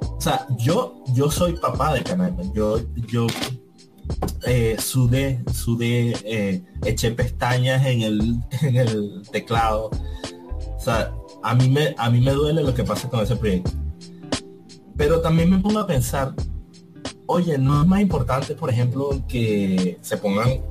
[0.00, 3.26] O sea, yo, yo soy papá de canal Yo, yo
[4.46, 9.90] eh, sudé, sudé, eh, eché pestañas en el, en el teclado.
[10.76, 13.70] O sea, a mí me, a mí me duele lo que pasa con ese proyecto.
[14.96, 16.34] Pero también me pongo a pensar
[17.30, 20.62] oye, no es más importante, por ejemplo, que se pongan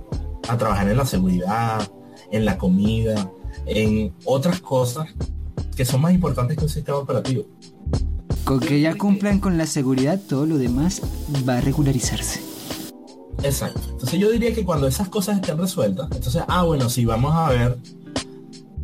[0.49, 1.89] a trabajar en la seguridad,
[2.32, 3.32] en la comida,
[3.65, 5.08] en otras cosas
[5.75, 7.45] que son más importantes que un sistema operativo.
[8.43, 11.02] Con que ya cumplan con la seguridad, todo lo demás
[11.47, 12.48] va a regularizarse.
[13.43, 13.81] Exacto.
[13.91, 17.49] Entonces yo diría que cuando esas cosas estén resueltas, entonces, ah, bueno, sí, vamos a
[17.49, 17.77] ver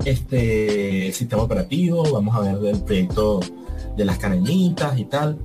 [0.06, 3.40] este sistema operativo, vamos a ver el proyecto
[3.96, 5.38] de las canenitas y tal.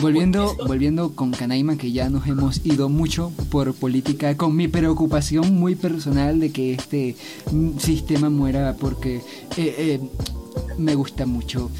[0.00, 5.54] Volviendo, volviendo con Canaima, que ya nos hemos ido mucho por política, con mi preocupación
[5.56, 7.16] muy personal de que este
[7.78, 9.16] sistema muera porque
[9.56, 10.00] eh, eh,
[10.76, 11.70] me gusta mucho.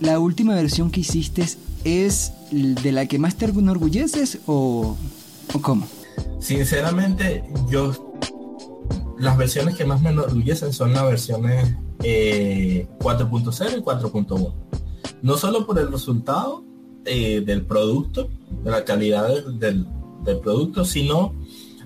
[0.00, 1.46] ¿La última versión que hiciste
[1.84, 4.96] es de la que más te enorgulleces o,
[5.54, 5.86] o cómo?
[6.40, 7.92] Sinceramente, yo
[9.18, 12.86] las versiones que más me enorgullecen son las versiones 4.0 eh,
[13.76, 14.54] y 4.1.
[15.22, 16.64] No solo por el resultado,
[17.04, 18.28] eh, del producto,
[18.62, 19.86] de la calidad del,
[20.42, 21.34] producto, sino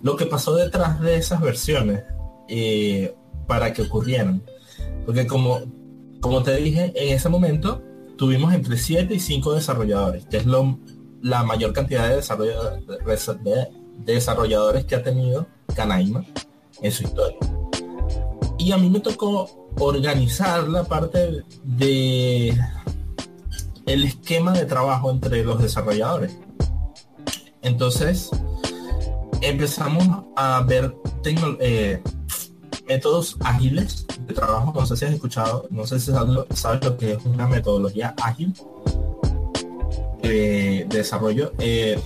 [0.02, 2.02] lo que pasó detrás de esas versiones
[2.48, 3.14] eh,
[3.46, 4.42] para que ocurrieran.
[5.06, 5.60] Porque como,
[6.20, 7.82] como te dije, en ese momento
[8.16, 10.80] tuvimos entre 7 y 5 desarrolladores, que es lo,
[11.20, 12.84] la mayor cantidad de, desarrolladores,
[13.44, 16.24] de desarrolladores que ha tenido Canaima
[16.80, 17.38] en su historia.
[18.58, 22.56] Y a mí me tocó organizar la parte de
[23.86, 26.36] el esquema de trabajo entre los desarrolladores.
[27.62, 28.30] Entonces,
[29.40, 30.94] empezamos a ver
[31.60, 32.02] eh,
[32.86, 34.72] métodos ágiles de trabajo.
[34.74, 38.54] No sé si has escuchado, no sé si sabes lo que es una metodología ágil
[40.22, 41.52] de desarrollo.
[41.58, 42.00] Eh,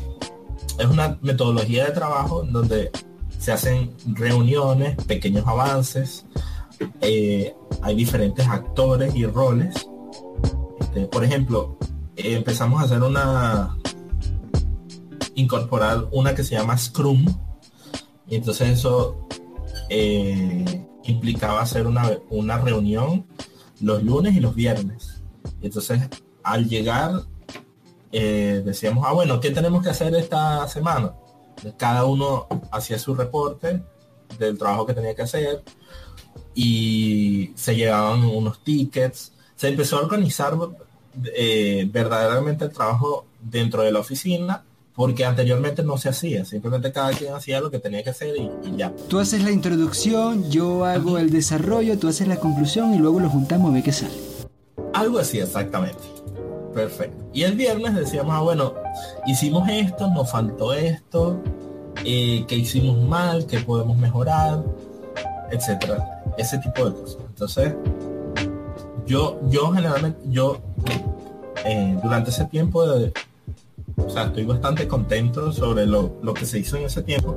[0.79, 2.91] es una metodología de trabajo donde
[3.39, 6.27] se hacen reuniones, pequeños avances,
[7.01, 9.75] eh, hay diferentes actores y roles.
[10.81, 11.79] Este, por ejemplo,
[12.17, 13.77] empezamos a hacer una
[15.35, 17.27] incorporar una que se llama Scrum.
[18.27, 19.29] Y entonces eso
[19.89, 23.27] eh, implicaba hacer una, una reunión
[23.81, 25.23] los lunes y los viernes.
[25.63, 26.03] Entonces
[26.43, 27.23] al llegar
[28.19, 31.13] eh, decíamos, ah, bueno, ¿qué tenemos que hacer esta semana?
[31.77, 33.83] Cada uno hacía su reporte
[34.39, 35.63] del trabajo que tenía que hacer
[36.55, 39.33] y se llevaban unos tickets.
[39.55, 40.57] Se empezó a organizar
[41.25, 47.11] eh, verdaderamente el trabajo dentro de la oficina porque anteriormente no se hacía, simplemente cada
[47.11, 48.95] quien hacía lo que tenía que hacer y, ya.
[49.11, 53.29] Tú haces la introducción, yo hago el desarrollo, tú haces la conclusión y luego lo
[53.29, 54.15] juntamos a ver qué sale.
[54.95, 56.16] Algo así, exactamente.
[56.77, 57.25] Perfecto.
[57.33, 58.75] Y el viernes decíamos, ah, bueno,
[59.27, 61.41] hicimos esto, nos faltó esto,
[62.05, 64.63] eh, que hicimos mal, que podemos mejorar,
[65.51, 66.23] etcétera.
[66.37, 67.23] Ese tipo de cosas.
[67.31, 67.75] Entonces,
[69.07, 70.59] yo, yo generalmente, yo
[71.65, 72.85] eh, durante ese tiempo
[73.97, 77.35] o sea, estoy bastante contento sobre lo, que se hizo en ese tiempo.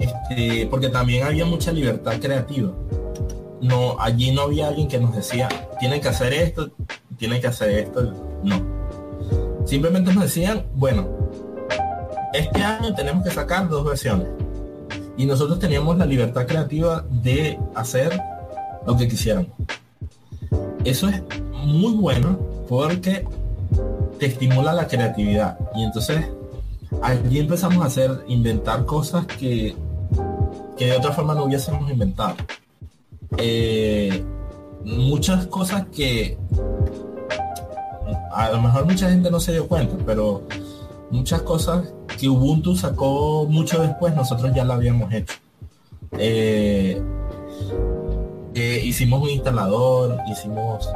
[0.00, 2.72] Este, porque también había mucha libertad creativa.
[3.60, 6.72] No, allí no había alguien que nos decía, tienen que hacer esto,
[7.20, 8.14] tienen que hacer esto.
[8.42, 9.66] No.
[9.66, 11.06] Simplemente nos decían, bueno,
[12.32, 14.26] este año tenemos que sacar dos versiones.
[15.18, 18.18] Y nosotros teníamos la libertad creativa de hacer
[18.86, 19.50] lo que quisiéramos.
[20.82, 23.26] Eso es muy bueno porque
[24.18, 25.58] te estimula la creatividad.
[25.76, 26.24] Y entonces
[27.02, 29.76] allí empezamos a hacer, inventar cosas que,
[30.78, 32.36] que de otra forma no hubiésemos inventado.
[33.36, 34.24] Eh,
[34.84, 36.38] muchas cosas que
[38.30, 40.42] a lo mejor mucha gente no se dio cuenta, pero
[41.10, 45.34] muchas cosas que Ubuntu sacó mucho después, nosotros ya lo habíamos hecho.
[46.18, 47.00] Eh,
[48.54, 50.88] eh, hicimos un instalador, hicimos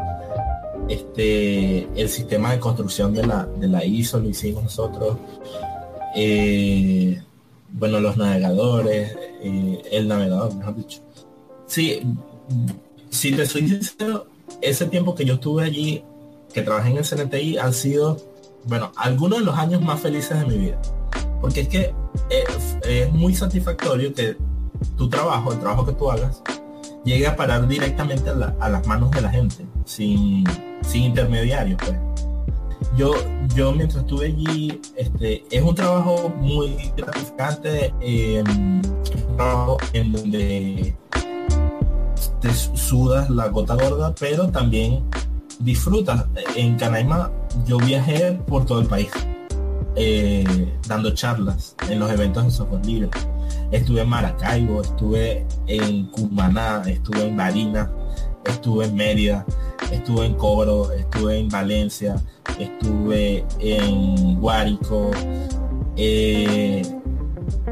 [0.89, 5.17] este, el sistema de construcción de la, de la ISO lo hicimos nosotros.
[6.17, 7.21] Eh,
[7.73, 11.01] bueno, los navegadores, el navegador, mejor dicho.
[11.67, 12.01] Sí,
[13.11, 14.27] si te soy sincero,
[14.61, 16.05] ese tiempo que yo estuve allí,
[16.55, 18.17] que trabajé en el CNTI, han sido,
[18.65, 20.81] bueno, algunos de los años más felices de mi vida.
[21.41, 21.95] Porque es que
[22.31, 24.37] es, es muy satisfactorio que
[24.97, 26.43] tu trabajo, el trabajo que tú hagas,
[27.05, 30.45] llegue a parar directamente a, las manos de la gente, sin,
[30.83, 31.79] sin intermediarios.
[31.85, 31.99] Pues.
[32.97, 33.13] Yo,
[33.55, 40.97] yo mientras estuve allí, este, es un trabajo muy gratificante, em, un trabajo en donde
[42.41, 45.03] te sudas la gota gorda, pero también
[45.61, 46.27] disfrutas.
[46.57, 47.31] En Canaima
[47.67, 49.11] yo viajé por todo el país,
[49.97, 53.11] eh, dando charlas en los eventos de software libre
[53.71, 57.91] Estuve en Maracaibo, estuve en Cumaná, estuve en Marina,
[58.45, 59.45] estuve en Mérida,
[59.91, 62.17] estuve en Coro, estuve en Valencia,
[62.59, 65.11] estuve en Guárico,
[65.97, 66.83] eh,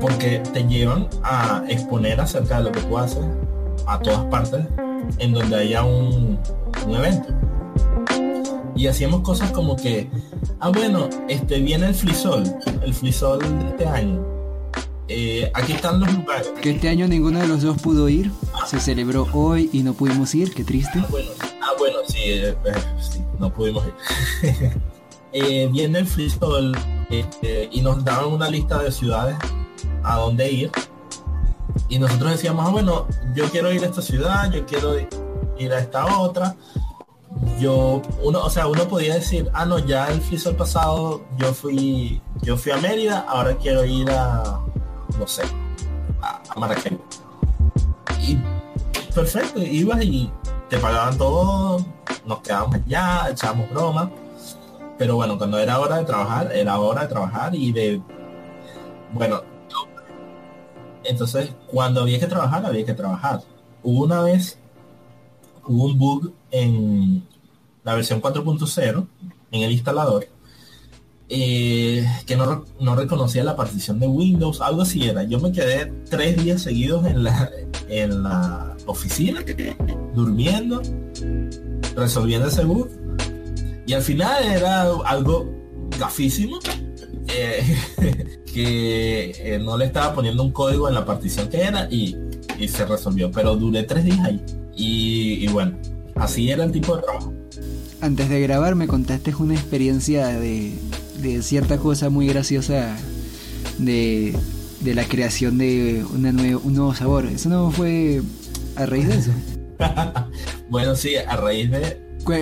[0.00, 3.24] porque te llevan a exponer acerca de lo que tú haces
[3.86, 4.66] a todas partes
[5.18, 6.38] en donde haya un,
[6.86, 7.41] un evento.
[8.82, 10.10] Y hacíamos cosas como que,
[10.58, 12.42] ah bueno, este viene el frisol,
[12.82, 14.26] el frisol de este año
[15.06, 16.48] eh, aquí están los lugares.
[16.60, 18.32] Que este año ninguno de los dos pudo ir.
[18.66, 20.98] Se celebró hoy y no pudimos ir, qué triste.
[20.98, 21.30] Ah, bueno,
[21.60, 25.70] ah, bueno sí, eh, eh, sí, no pudimos ir.
[25.70, 26.76] viene el freestyle
[27.08, 29.36] este, y nos daban una lista de ciudades
[30.02, 30.72] a dónde ir.
[31.88, 33.06] Y nosotros decíamos, ah, bueno,
[33.36, 34.96] yo quiero ir a esta ciudad, yo quiero
[35.56, 36.56] ir a esta otra.
[37.58, 42.20] Yo, uno, o sea, uno podía decir, ah, no, ya el freestyle pasado yo fui,
[42.42, 44.60] yo fui a Mérida, ahora quiero ir a,
[45.18, 45.42] no sé,
[46.20, 47.02] a, Maracaibo.
[48.20, 48.38] Y
[49.14, 50.30] perfecto, ibas y
[50.68, 51.84] te pagaban todo,
[52.26, 54.10] nos quedábamos allá, echábamos broma.
[54.98, 58.00] Pero bueno, cuando era hora de trabajar, era hora de trabajar y de,
[59.12, 59.42] bueno,
[61.04, 63.40] entonces cuando había que trabajar, había que trabajar.
[63.82, 64.58] Una vez,
[65.66, 67.24] hubo un bug en
[67.84, 69.06] la versión 4.0,
[69.50, 70.26] en el instalador,
[71.28, 75.22] eh, que no, reconocía la partición de Windows, algo así era.
[75.22, 77.50] Yo me quedé tres días seguidos en la,
[77.88, 79.40] en la oficina,
[80.14, 80.82] durmiendo,
[81.96, 82.88] resolviendo ese bug.
[83.86, 85.50] Y al final era algo
[85.98, 86.58] gafísimo
[87.28, 87.76] eh,
[88.52, 92.16] que eh, no le estaba poniendo un código en la partición que era y,
[92.68, 93.30] se resolvió.
[93.32, 94.40] Pero duré tres días ahí.
[94.74, 95.76] Y, bueno,
[96.14, 97.32] así era el tipo de trabajo.
[98.00, 100.72] Antes de grabar me contaste una experiencia de,
[101.20, 102.96] de cierta cosa muy graciosa
[103.78, 104.34] de,
[104.80, 107.26] de la creación de una un nuevo sabor.
[107.26, 108.22] ¿Eso no fue
[108.76, 109.30] a raíz de eso?
[110.68, 112.00] bueno, sí, a raíz de...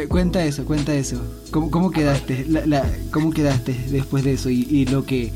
[0.08, 1.20] cuenta eso, cuenta eso.
[1.50, 2.46] ¿Cómo, cómo quedaste?
[2.48, 4.50] La, ¿Cómo quedaste después de eso?
[4.50, 5.32] Y, lo que...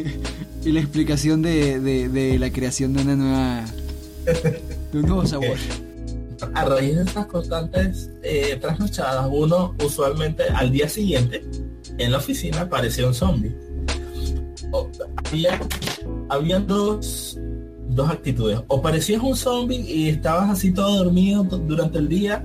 [0.64, 3.64] y la explicación de, de, la creación de una nueva...
[4.92, 5.56] de un nuevo sabor.
[6.54, 11.42] A raíz de estas constantes eh, trasnochadas, uno usualmente al día siguiente
[11.98, 13.54] en la oficina aparecía un zombie.
[15.30, 15.60] había,
[16.28, 17.38] había dos,
[17.88, 18.60] dos actitudes.
[18.68, 22.44] O parecías un zombie y estabas así todo dormido durante el día,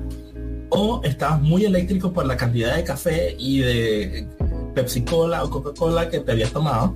[0.69, 4.27] o estabas muy eléctrico por la cantidad de café y de
[4.75, 6.95] Pepsi Cola o Coca-Cola que te habías tomado.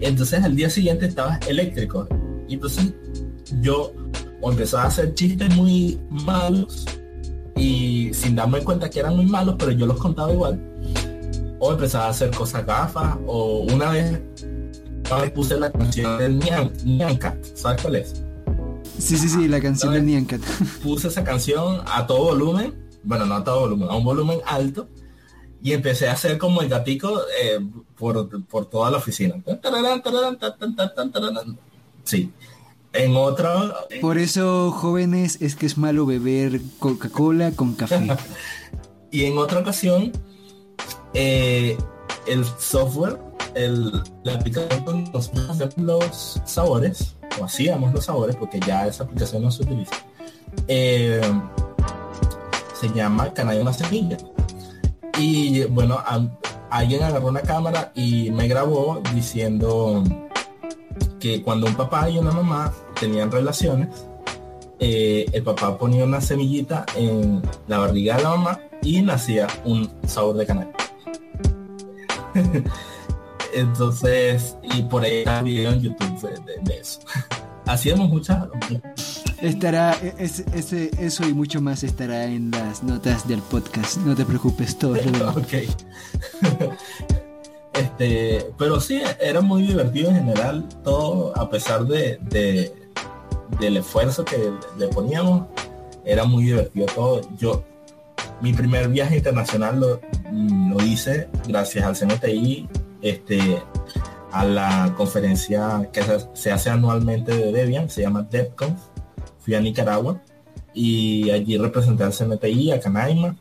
[0.00, 2.06] Entonces al día siguiente estabas eléctrico.
[2.48, 2.92] Y entonces
[3.60, 3.92] yo
[4.42, 6.84] o empezaba a hacer chistes muy malos
[7.56, 10.60] y sin darme cuenta que eran muy malos, pero yo los contaba igual.
[11.60, 14.20] O empezaba a hacer cosas gafas, o una vez
[15.34, 18.22] puse la canción del Nyan, Cat, ¿sabes cuál es?
[18.98, 20.40] Sí, sí, sí, la canción del Nyan Cat.
[20.82, 22.74] Puse esa canción a todo volumen,
[23.04, 24.88] bueno, no a todo volumen, a un volumen alto,
[25.62, 27.60] y empecé a hacer como el gatico eh,
[27.96, 29.36] por, por, toda la oficina.
[32.02, 32.32] Sí.
[32.92, 33.74] En otra...
[34.00, 38.08] Por eso, jóvenes, es que es malo beber Coca-Cola con café.
[39.10, 40.12] y en otra ocasión,
[41.14, 41.76] eh,
[42.26, 43.18] el software
[43.54, 49.42] el, la aplicación nos hacer los sabores, o hacíamos los sabores, porque ya esa aplicación
[49.42, 49.94] no se utiliza.
[50.68, 51.20] Eh,
[52.78, 54.16] se llama Canal una semilla.
[55.18, 56.02] Y bueno,
[56.70, 60.02] alguien agarró una cámara y me grabó diciendo
[61.22, 63.88] que cuando un papá y una mamá tenían relaciones,
[64.80, 69.88] eh, el papá ponía una semillita en la barriga de la mamá y nacía un
[70.04, 70.72] sabor de canal.
[73.54, 76.98] Entonces, y por ahí está video en YouTube de, eso.
[77.66, 78.48] Hacíamos muchas...
[79.40, 83.98] Estará, e, ese, eso y mucho más estará en las notas del podcast.
[83.98, 84.94] No te preocupes, todo.
[85.36, 85.54] ok.
[87.74, 92.82] Este, pero sí, era muy divertido en general, todo, a pesar de, de
[93.58, 95.46] del esfuerzo que le poníamos,
[96.04, 97.20] era muy divertido todo.
[97.36, 97.64] Yo,
[98.40, 100.00] mi primer viaje internacional lo,
[100.32, 102.68] lo hice gracias al CNTI
[103.02, 103.62] este,
[104.32, 106.02] a la conferencia que
[106.34, 108.80] se, hace anualmente de Debian, se llama DevConf.
[109.40, 110.20] Fui a Nicaragua
[110.72, 113.36] y allí representé al CNTI, a Canaima.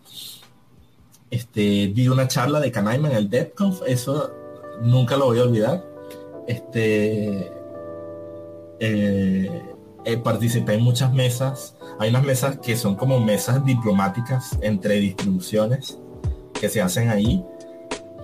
[1.31, 4.31] Este, di una charla de Canaima en el DevConf, eso
[4.81, 5.85] nunca lo voy a olvidar.
[6.47, 7.51] Este,
[8.79, 9.61] eh,
[10.03, 11.75] eh, participé en muchas mesas.
[11.99, 15.97] Hay unas mesas que son como mesas diplomáticas entre distribuciones
[16.59, 17.43] que se hacen ahí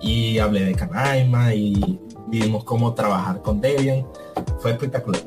[0.00, 4.06] y hablé de Canaima y vimos cómo trabajar con Debian.
[4.58, 5.22] Fue espectacular.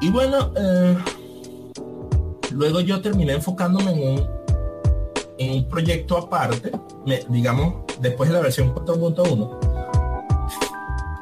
[0.00, 0.96] Y bueno, eh,
[2.52, 4.37] luego yo terminé enfocándome en un,
[5.38, 6.72] en un proyecto aparte,
[7.28, 9.58] digamos, después de la versión 4.1.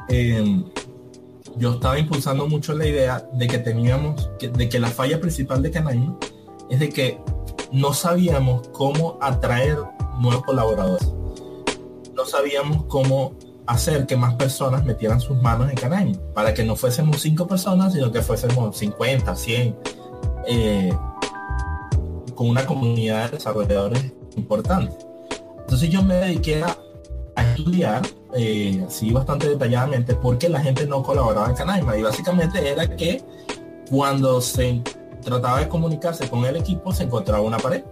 [0.09, 0.63] Eh,
[1.57, 5.71] yo estaba impulsando mucho la idea de que teníamos, de que la falla principal de
[5.71, 6.17] Canaima
[6.69, 7.19] es de que
[7.71, 9.77] no sabíamos cómo atraer
[10.19, 11.17] nuevos colaboradores
[12.17, 13.33] no sabíamos cómo
[13.67, 17.93] hacer que más personas metieran sus manos en Canaima, para que no fuésemos cinco personas,
[17.93, 19.75] sino que fuésemos 50, 100,
[20.47, 20.93] eh,
[22.37, 24.95] con una comunidad de desarrolladores importante.
[25.59, 26.77] Entonces yo me dediqué a,
[27.51, 28.03] estudiar,
[28.35, 31.97] eh, así bastante detalladamente, por qué la gente no colaboraba en Canaima.
[31.97, 33.23] Y básicamente era que
[33.89, 34.81] cuando se
[35.21, 37.83] trataba de comunicarse con el equipo, se encontraba una pared.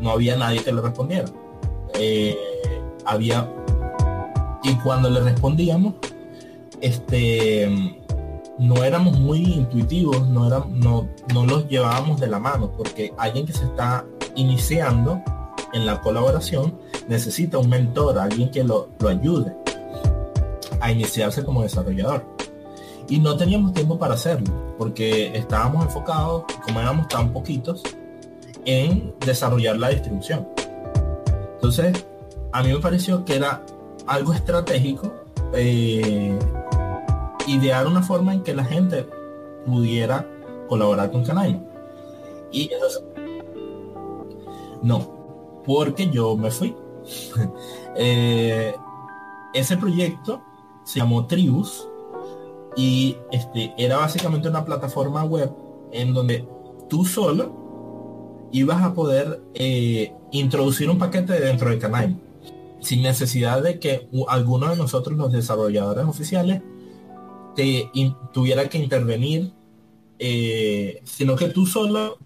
[0.00, 1.26] No había nadie que le respondiera.
[1.94, 2.36] Eh,
[3.04, 3.48] había
[4.62, 5.94] y cuando le respondíamos,
[6.80, 7.99] este,
[8.60, 13.46] no éramos muy intuitivos, no, era, no, no los llevábamos de la mano, porque alguien
[13.46, 14.04] que se está
[14.36, 15.22] iniciando
[15.72, 19.56] en la colaboración necesita un mentor, alguien que lo, lo ayude
[20.78, 22.22] a iniciarse como desarrollador.
[23.08, 27.82] Y no teníamos tiempo para hacerlo, porque estábamos enfocados, como éramos tan poquitos,
[28.66, 30.46] en desarrollar la distribución.
[31.54, 32.04] Entonces,
[32.52, 33.64] a mí me pareció que era
[34.06, 35.14] algo estratégico,
[35.54, 36.38] eh,
[37.52, 39.08] idear una forma en que la gente
[39.66, 40.26] pudiera
[40.68, 41.60] colaborar con Canaima.
[42.52, 42.70] Y
[44.82, 46.74] no, porque yo me fui.
[47.96, 48.72] Eh,
[49.52, 50.40] ese proyecto
[50.84, 51.88] se llamó Tribus
[52.76, 55.50] y este, era básicamente una plataforma web
[55.90, 56.46] en donde
[56.88, 62.16] tú solo ibas a poder eh, introducir un paquete dentro de Canaima
[62.80, 66.62] sin necesidad de que alguno de nosotros los desarrolladores oficiales
[67.54, 67.90] te
[68.32, 69.52] tuviera que intervenir
[70.22, 72.18] eh, sino que tú solo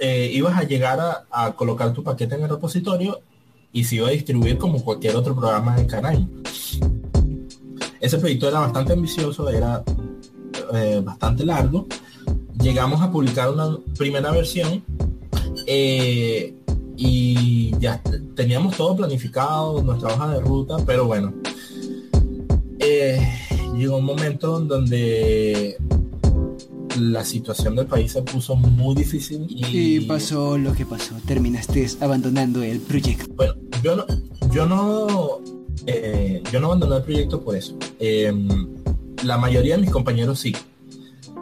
[0.00, 0.98] eh, ibas a llegar
[1.30, 3.20] a, colocar tu paquete en el repositorio
[3.72, 6.28] y se iba a distribuir como cualquier otro programa de canal.
[8.00, 9.84] Ese proyecto era bastante ambicioso, era
[10.74, 11.86] eh, bastante largo.
[12.60, 14.82] Llegamos a publicar una primera versión
[16.96, 18.02] y ya
[18.34, 21.32] teníamos todo planificado, nuestra hoja de ruta, pero bueno,
[23.76, 25.76] llegó un momento en donde
[26.98, 30.00] la situación del país se puso muy difícil y...
[30.00, 33.32] pasó lo que pasó, terminaste abandonando el proyecto.
[33.34, 34.06] Bueno, yo no,
[34.52, 35.40] yo no,
[35.86, 37.76] eh, yo no abandoné el proyecto por eso.
[37.98, 38.48] Em,
[39.24, 40.54] la mayoría de mis compañeros sí,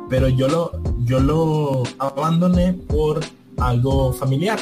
[0.09, 0.73] pero yo lo,
[1.05, 3.21] yo lo abandoné por
[3.57, 4.59] algo familiar.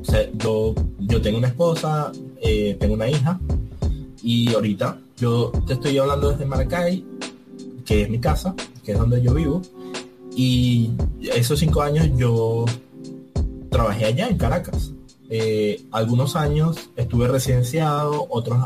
[0.00, 2.12] O sea, yo, yo tengo una esposa,
[2.42, 3.40] eh, tengo una hija
[4.22, 7.02] y ahorita yo te estoy hablando desde Maracay,
[7.86, 8.54] que es mi casa,
[8.84, 9.62] que es donde yo vivo,
[10.36, 10.90] y
[11.34, 12.66] esos cinco años yo
[13.70, 14.92] trabajé allá en Caracas.
[15.30, 18.58] Eh, algunos años estuve residenciado, otros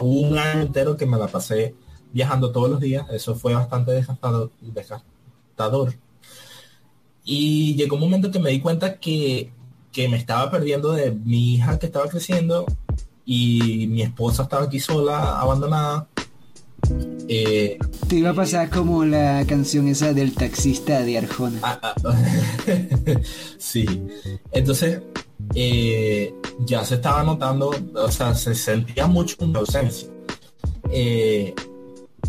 [0.00, 1.74] un año entero que me la pasé
[2.12, 3.04] viajando todos los días.
[3.10, 4.52] Eso fue bastante desgastador.
[4.60, 5.94] desgastador.
[7.24, 9.50] Y llegó un momento que me di cuenta que,
[9.90, 12.66] que me estaba perdiendo de mi hija que estaba creciendo
[13.26, 16.08] y mi esposa estaba aquí sola, abandonada
[17.28, 21.58] eh, Te iba a pasar como la canción esa del taxista de Arjona.
[21.62, 21.94] Ah, ah,
[23.58, 23.86] sí.
[24.52, 25.02] Entonces,
[25.54, 30.08] eh, ya se estaba notando, o sea, se sentía mucho una ausencia.
[30.90, 31.54] Eh,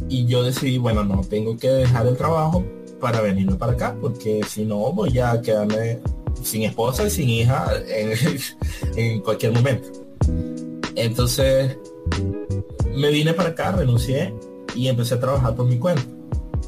[0.10, 2.66] y yo decidí, bueno, no, tengo que dejar el trabajo
[3.00, 6.00] para venirme para acá, porque si no voy a quedarme
[6.42, 8.14] sin esposa y sin hija en,
[8.96, 10.07] en cualquier momento.
[10.98, 11.78] Entonces,
[12.96, 14.34] me vine para acá, renuncié
[14.76, 16.02] y empecé a trabajar por mi cuenta.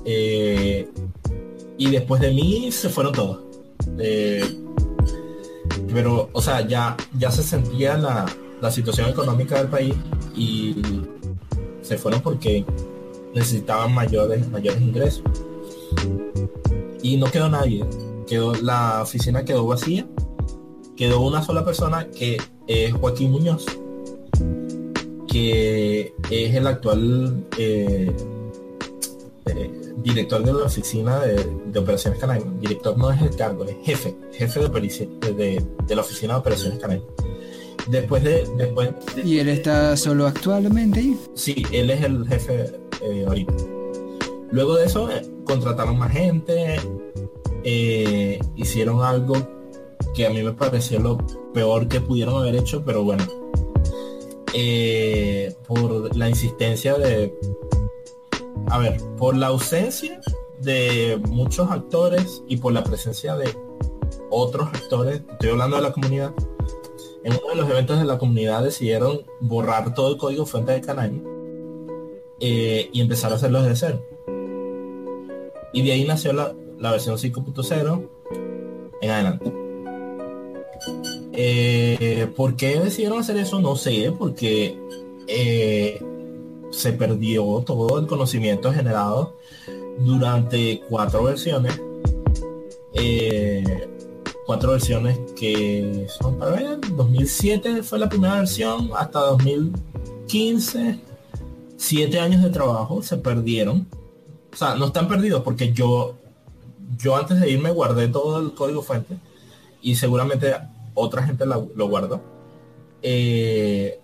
[0.05, 0.88] Eh,
[1.80, 3.39] y después de mí se fueron todos.
[3.97, 4.45] Eh,
[5.91, 8.27] pero, o sea, ya, ya se sentía la,
[8.61, 9.95] la situación económica del país
[10.36, 10.75] y
[11.82, 12.63] se fueron porque
[13.34, 15.23] necesitaban mayores, mayores ingresos.
[17.01, 17.84] Y no quedó nadie.
[18.27, 20.07] Quedó, la oficina quedó vacía.
[20.95, 23.65] Quedó una sola persona que es Joaquín Muñoz
[25.30, 28.11] que es el actual eh,
[29.45, 32.45] eh, director de la oficina de, operaciones canales.
[32.59, 37.03] Director no es el cargo, es jefe, jefe de, de, la oficina de operaciones canales.
[37.88, 38.89] Después de, después
[39.23, 41.19] ¿Y él está solo actualmente ahí?
[41.36, 42.71] Sí, él es el jefe
[43.01, 43.53] eh, ahorita.
[44.51, 45.09] Luego de eso,
[45.43, 46.80] contrataron más gente,
[48.55, 49.36] hicieron algo
[50.15, 51.17] que a mí me pareció lo
[51.53, 53.23] peor que pudieron haber hecho, pero bueno,
[54.54, 57.34] eh, por la insistencia de,
[58.68, 60.20] a ver, por la ausencia
[60.62, 63.56] de muchos actores y por la presencia de
[64.30, 66.34] otros actores, estoy hablando de la comunidad,
[67.24, 70.82] en uno de los eventos de la comunidad decidieron borrar todo el código fuente de
[70.82, 71.22] canal
[72.39, 74.06] eh, y empezar a hacerlo desde cero.
[75.74, 78.10] Y de ahí nació la, la versión 5.0
[79.02, 79.68] en adelante.
[81.42, 83.62] Eh, ¿Por qué decidieron hacer eso?
[83.62, 84.78] No sé, porque
[85.26, 86.04] eh,
[86.70, 89.38] se perdió todo el conocimiento generado
[90.00, 91.80] durante cuatro versiones.
[92.94, 93.88] Eh,
[94.46, 101.00] cuatro versiones que son para ver, 2007 fue la primera versión, hasta 2015,
[101.78, 103.88] siete años de trabajo se perdieron.
[104.52, 106.16] O sea, no están perdidos porque yo,
[106.98, 109.16] yo antes de irme guardé todo el código fuente
[109.82, 110.54] y seguramente
[111.00, 112.22] otra gente lo guardó.
[113.02, 114.00] Eh,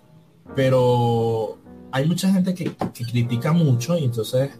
[0.54, 1.58] pero
[1.92, 4.50] hay mucha gente que, critica mucho y entonces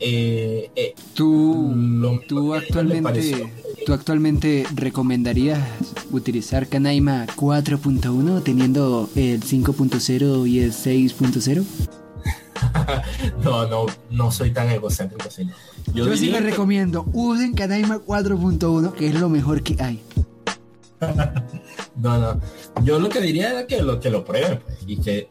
[0.00, 1.74] eh, eh, tú,
[2.28, 3.52] tú actualmente
[3.86, 5.60] tú actualmente recomendarías
[6.10, 11.64] utilizar Canaima 4.1 teniendo el 5.0 y el 6.0
[13.44, 15.48] no, no, no soy tan egocéntrico así.
[15.94, 20.00] Yo, sí les recomiendo, usen Canaima 4.1, que es lo mejor que hay.
[21.96, 22.40] No, no.
[22.84, 25.28] Yo lo que diría era que lo que lo prueben pues, y que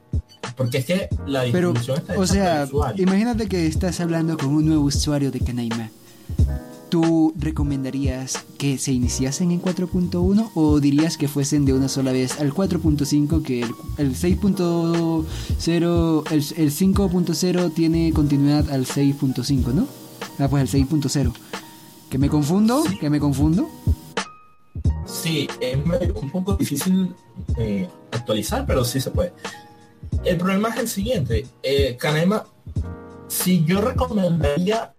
[0.55, 2.67] porque es que la distribución está O sea,
[2.97, 5.89] imagínate que estás hablando con un nuevo usuario de Canaima
[6.89, 12.37] ¿Tú recomendarías que se iniciasen en 4.1 o dirías que fuesen de una sola vez
[12.41, 19.87] al 4.5 que el, 6.0 el, el 5.0 tiene continuidad al 6.5, ¿no?
[20.37, 21.31] Ah, pues el 6.0.
[22.09, 22.83] ¿Que me confundo?
[22.99, 23.69] ¿Que me confundo?
[25.05, 27.15] Sí, es un poco difícil
[27.57, 29.33] eh, actualizar, pero sí se puede.
[30.23, 31.45] El problema es el siguiente.
[31.63, 31.97] Eh,
[33.27, 34.93] si yo recomendaría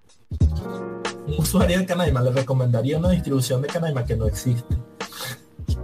[1.27, 4.77] un usuario de Canaima, le recomendaría una distribución de Canaima que no existe.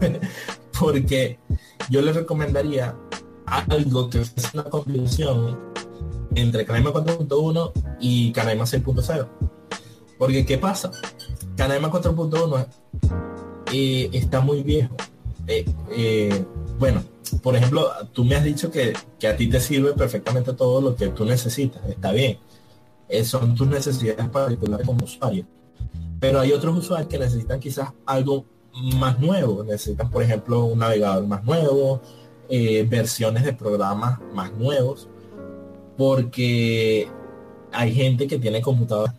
[0.78, 1.38] Porque
[1.90, 2.96] yo le recomendaría
[3.46, 5.58] algo que es una combinación
[6.34, 9.28] entre Canaima 4.1 y Canaima 6.0.
[10.18, 10.90] Porque ¿qué pasa?
[11.56, 12.66] Canaima 4.1
[13.72, 14.94] eh, está muy viejo.
[15.46, 16.44] Eh, eh,
[16.78, 17.02] bueno,
[17.42, 18.94] por ejemplo, tú me has dicho que,
[19.26, 21.82] a ti te sirve perfectamente todo lo que tú necesitas.
[21.88, 22.38] Está bien.
[23.24, 25.46] son tus necesidades particulares como usuario.
[26.20, 28.44] Pero hay otros usuarios que necesitan quizás algo
[28.96, 29.64] más nuevo.
[29.64, 32.00] Necesitan, por ejemplo, un navegador más nuevo,
[32.48, 35.08] versiones de programas más nuevos.
[35.96, 37.08] Porque
[37.72, 39.14] hay gente que tiene computadores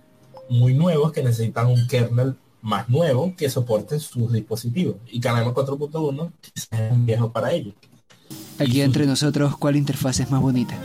[0.49, 4.95] muy nuevos que necesitan un kernel más nuevo que soporte sus dispositivos.
[5.11, 7.73] Y Canema 4.1 es un viejo para ellos.
[8.59, 10.75] Aquí entre nosotros, ¿cuál interfaz es más bonita?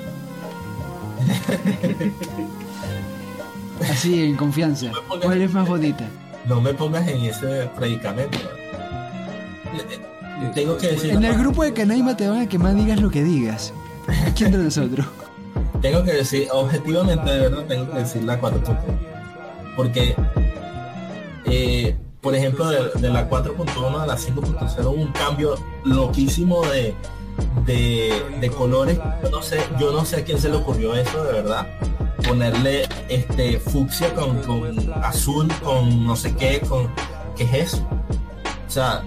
[3.91, 4.93] Así, en confianza.
[5.21, 6.09] ¿Cuál es más bonita?
[6.47, 8.39] No me pongas en ese predicamento.
[10.55, 11.11] Tengo que decir.
[11.11, 13.73] En el grupo de Canaima te van a quemar, digas lo que digas.
[14.27, 15.07] Aquí entre nosotros.
[15.81, 19.15] Tengo que decir, objetivamente, de verdad, tengo que decir la 4.1
[19.77, 20.15] porque,
[21.55, 26.95] eh, por ejemplo, de, la 4.1 a la 5.0 hubo un cambio loquísimo de,
[27.67, 28.99] de, colores.
[29.23, 31.69] Yo no sé, yo no sé a quién se le ocurrió eso, de verdad.
[32.27, 34.41] Ponerle este fucsia con,
[35.03, 36.91] azul, con no sé qué, con
[37.37, 37.89] ¿qué es eso?
[38.67, 39.03] O sea,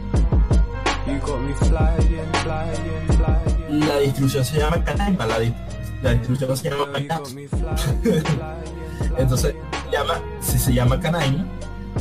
[3.70, 5.40] la distribución se llama Canaima, la,
[6.14, 6.86] distribución se llama
[9.18, 9.56] Entonces,
[9.92, 11.57] llama, si se llama Canaima,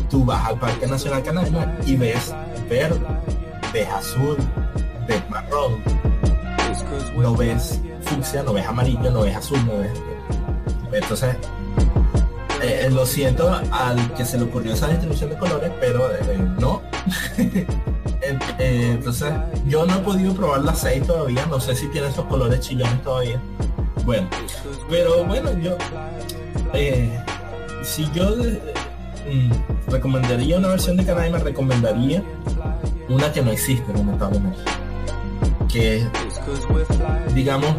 [0.08, 2.34] tú vas al Parque Nacional Canaima y ves
[2.68, 3.00] verde,
[3.72, 4.36] ves azul,
[5.06, 5.82] ves marrón,
[7.16, 9.92] no ves fucsia, no ves amarillo, no ves azul, no ves...
[10.92, 11.36] Entonces,
[12.62, 16.82] eh, lo siento al que se le ocurrió esa distribución de colores, pero eh, no.
[18.58, 19.32] Eh, entonces,
[19.68, 23.00] yo no he podido probar la 6 todavía, no sé si tiene esos colores chillones
[23.02, 23.40] todavía.
[24.04, 24.28] Bueno,
[24.90, 25.76] pero bueno, yo
[27.86, 28.34] si yo
[29.30, 32.22] mm, recomendaría una versión de Canaima, recomendaría
[33.08, 34.58] una que no existe, lamentablemente.
[35.72, 36.06] Que,
[37.34, 37.74] digamos,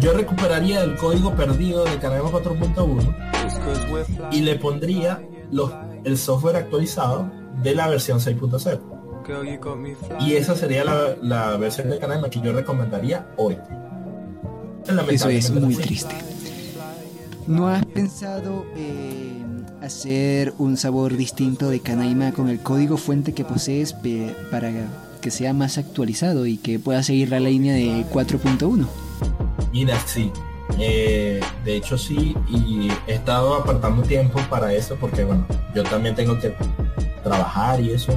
[0.00, 5.72] yo recuperaría el código perdido de Canaima 4.1 y le pondría los,
[6.04, 7.30] el software actualizado
[7.62, 8.94] de la versión 6.0.
[10.20, 10.84] Y esa sería
[11.20, 13.56] la, versión de Canaima que yo recomendaría hoy.
[15.08, 16.14] Eso es muy triste.
[17.46, 19.33] ¿No has pensado en
[19.84, 23.94] hacer un sabor distinto de Canaima con el código fuente que posees
[24.50, 24.70] para
[25.20, 28.86] que sea más actualizado y que pueda seguir la línea de 4.1?
[29.72, 30.30] Mira, sí.
[30.78, 36.14] Eh, de hecho sí, y he estado apartando tiempo para eso porque bueno, yo también
[36.14, 36.54] tengo que
[37.22, 38.12] trabajar y eso.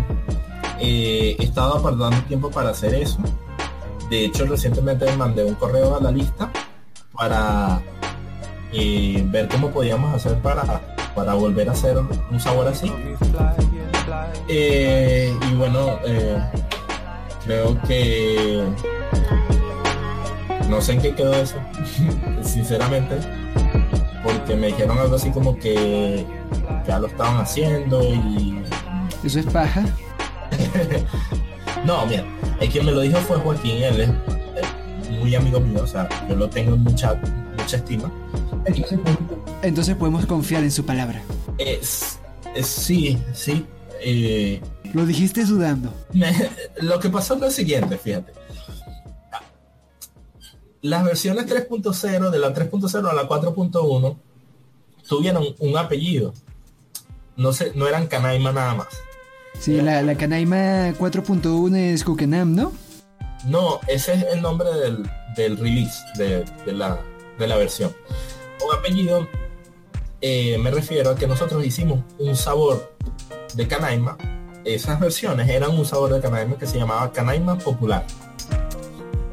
[0.79, 3.19] Eh, he estado apartando tiempo para hacer eso.
[4.09, 6.49] De hecho, recientemente mandé un correo a la lista
[7.11, 7.81] para
[8.71, 12.93] y ver cómo podíamos hacer para, para volver a hacer un sabor así.
[14.47, 16.37] Eh, y bueno, eh,
[17.43, 18.63] creo que
[20.69, 21.55] no sé en qué quedó eso,
[22.43, 23.17] sinceramente,
[24.23, 26.23] porque me dijeron algo así como que
[26.87, 28.61] ya lo estaban haciendo y...
[29.23, 29.83] ¿Eso es paja?
[31.83, 32.25] no, mira,
[32.59, 36.35] el que me lo dijo fue Joaquín, él es muy amigo mío, o sea, yo
[36.35, 37.19] lo tengo en mucha,
[37.67, 38.09] mucha estima.
[39.61, 41.21] Entonces podemos confiar en su palabra.
[41.57, 42.17] Es,
[42.63, 43.65] sí, sí.
[43.99, 44.61] Eh,
[44.93, 45.93] lo dijiste dudando.
[46.81, 48.31] lo que pasó es lo siguiente, fíjate.
[50.81, 54.17] Las versiones 3.0, de la 3.0 a la 4.1,
[55.09, 56.33] tuvieron un apellido.
[57.35, 58.87] No sé, no eran Canaima nada más.
[59.59, 62.71] Sí, la, la Canaima 4.1 es Kukenam, ¿no?
[63.45, 66.99] No, ese es el nombre del, del release de, de, la,
[67.37, 67.93] de la versión
[68.65, 69.27] un apellido,
[70.21, 72.95] eh, me refiero a que nosotros hicimos un sabor
[73.53, 74.17] de canaima.
[74.65, 78.05] Esas versiones eran un sabor de canaima que se llamaba canaima popular.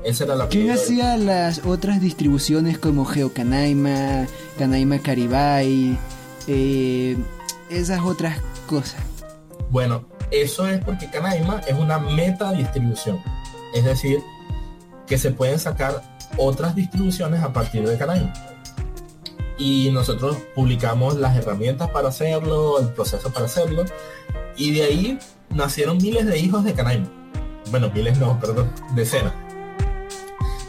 [0.05, 4.27] Esa era la ¿Quién hacía las otras distribuciones como Geocanaima,
[4.59, 5.99] Canaima Caribay?
[6.47, 7.17] Eh,
[7.71, 9.01] esas otras cosas?
[9.71, 13.19] Bueno, eso es porque Canaima es una meta distribución.
[13.75, 14.21] Es decir,
[15.07, 18.33] que se pueden sacar otras distribuciones a partir de Canaima.
[19.59, 23.85] Y nosotros publicamos las herramientas para hacerlo, el proceso para hacerlo.
[24.57, 25.19] Y de ahí
[25.51, 27.09] nacieron miles de hijos de Canaima.
[27.71, 29.33] Bueno, miles no, perdón, decenas.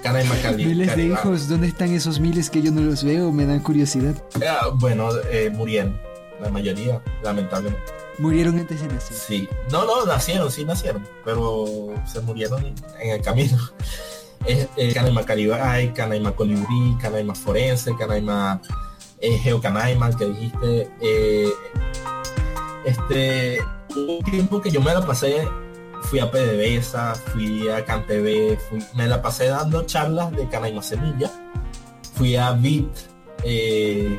[0.04, 0.66] Canaima Cali.
[0.66, 3.32] Miles de hijos, ¿dónde están esos miles que yo no los veo?
[3.32, 4.14] Me dan curiosidad.
[4.48, 6.00] Ah, bueno, eh, murieron,
[6.40, 7.92] la mayoría, lamentablemente.
[8.20, 9.18] ¿Murieron antes de nacer?
[9.18, 9.50] Sí.
[9.72, 12.64] No, no, nacieron, sí nacieron, pero se murieron
[13.02, 13.58] en el camino.
[14.48, 18.62] Es eh, Canaima Caribay, Canaima Colibrí, Canaima Forense, Canaima
[19.20, 20.90] eh, Geocanaima, que dijiste.
[21.02, 21.50] Eh,
[22.86, 23.60] este,
[23.96, 25.48] un tiempo que yo me la pasé,
[26.04, 31.32] fui a PDVSA, fui a CanTV, fui, me la pasé dando charlas de Canaima Semilla,
[32.14, 32.88] fui a BIT,
[33.44, 34.18] eh,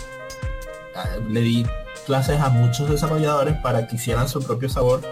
[1.31, 1.67] le di
[2.07, 5.03] clases a muchos desarrolladores para que hicieran su propio sabor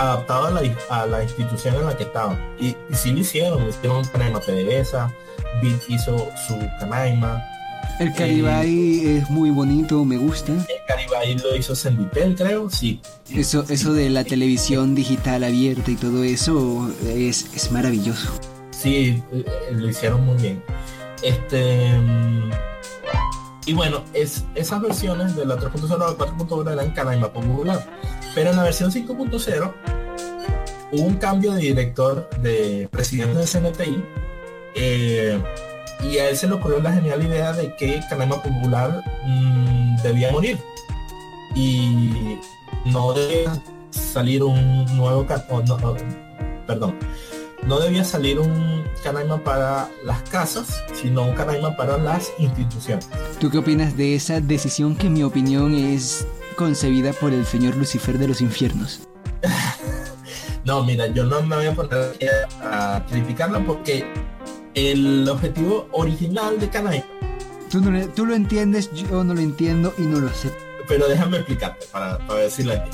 [0.00, 2.38] adaptado a la, institución en la que estaban.
[2.58, 5.12] Y, y sí lo hicieron, hicieron Canaima PDVSA,
[5.62, 7.42] Bit hizo su Canaima.
[7.98, 10.52] El Caribay eh, es muy bonito, me gusta.
[10.52, 13.00] El Caribay lo hizo Senditel, creo, sí.
[13.30, 18.32] Eso, eso de la televisión digital abierta y todo eso es, es maravilloso.
[18.70, 20.62] Sí, eh, lo hicieron muy bien.
[21.22, 22.50] Este mm,
[23.66, 27.84] y bueno, es, esas versiones de la 3.0 a la 4.1 eran Canaima popular.
[28.34, 29.72] Pero en la versión 5.0
[30.92, 34.04] hubo un cambio de director de presidente de CNTI
[34.74, 35.42] eh,
[36.02, 40.32] y a él se le ocurrió la genial idea de que Canaima Popular mm, debía
[40.32, 40.58] morir
[41.54, 42.38] y
[42.86, 45.26] no debía salir un nuevo
[45.66, 45.96] no,
[46.66, 46.96] perdón
[47.66, 53.08] no debía salir un Canaima para las casas, sino un Canaima para las instituciones.
[53.38, 57.76] ¿Tú qué opinas de esa decisión que en mi opinión es concebida por el señor
[57.76, 59.00] Lucifer de los infiernos?
[60.64, 62.14] no, mira, yo no me voy a poner
[62.62, 64.06] a criticarla porque
[64.74, 67.04] el objetivo original de Canaima...
[67.70, 70.50] Tú, no, tú lo entiendes, yo no lo entiendo y no lo sé.
[70.88, 72.90] Pero déjame explicarte para, para decirlo aquí.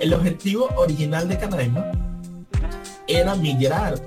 [0.00, 1.84] El objetivo original de Canaima
[3.06, 4.00] era migrar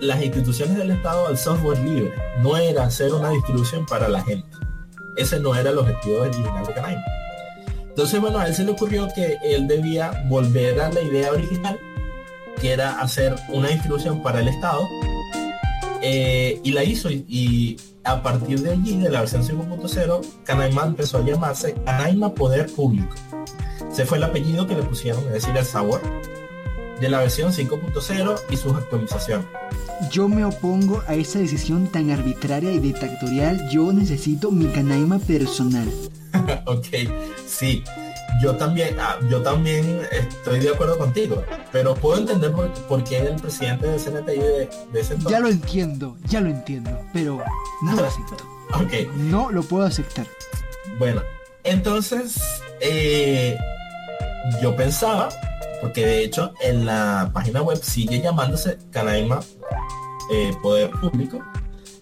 [0.00, 4.48] las instituciones del Estado al software libre, no era hacer una distribución para la gente.
[5.16, 7.04] Ese no era el objetivo original de Canaima.
[7.88, 11.78] Entonces, bueno, a él se le ocurrió que él debía volver a la idea original,
[12.60, 14.86] que era hacer una distribución para el Estado,
[16.00, 17.10] eh, y la hizo.
[17.10, 22.72] Y, a partir de allí, de la versión 5.0, Canaima empezó a llamarse Canaima Poder
[22.72, 23.14] Público.
[23.90, 26.00] Ese fue el apellido que le pusieron, es decir, el sabor
[27.00, 29.46] de la versión 5.0 y sus actualizaciones.
[30.10, 33.68] Yo me opongo a esa decisión tan arbitraria y dictatorial.
[33.70, 35.88] Yo necesito mi canaima personal.
[36.66, 36.86] ok,
[37.46, 37.82] sí.
[38.40, 41.42] Yo también, ah, yo también estoy de acuerdo contigo,
[41.72, 44.62] pero puedo entender por, qué el presidente de CNTI de,
[44.94, 45.30] ese entonces...
[45.30, 47.42] Ya lo entiendo, ya lo entiendo, pero
[47.82, 48.36] no lo acepto.
[48.74, 49.12] ok.
[49.16, 50.26] No lo puedo aceptar.
[50.98, 51.22] Bueno,
[51.64, 52.36] entonces
[52.80, 53.58] eh,
[54.62, 55.30] yo pensaba
[55.80, 59.40] porque de hecho en la página web sigue llamándose Canaima
[60.30, 61.40] eh, Poder Público,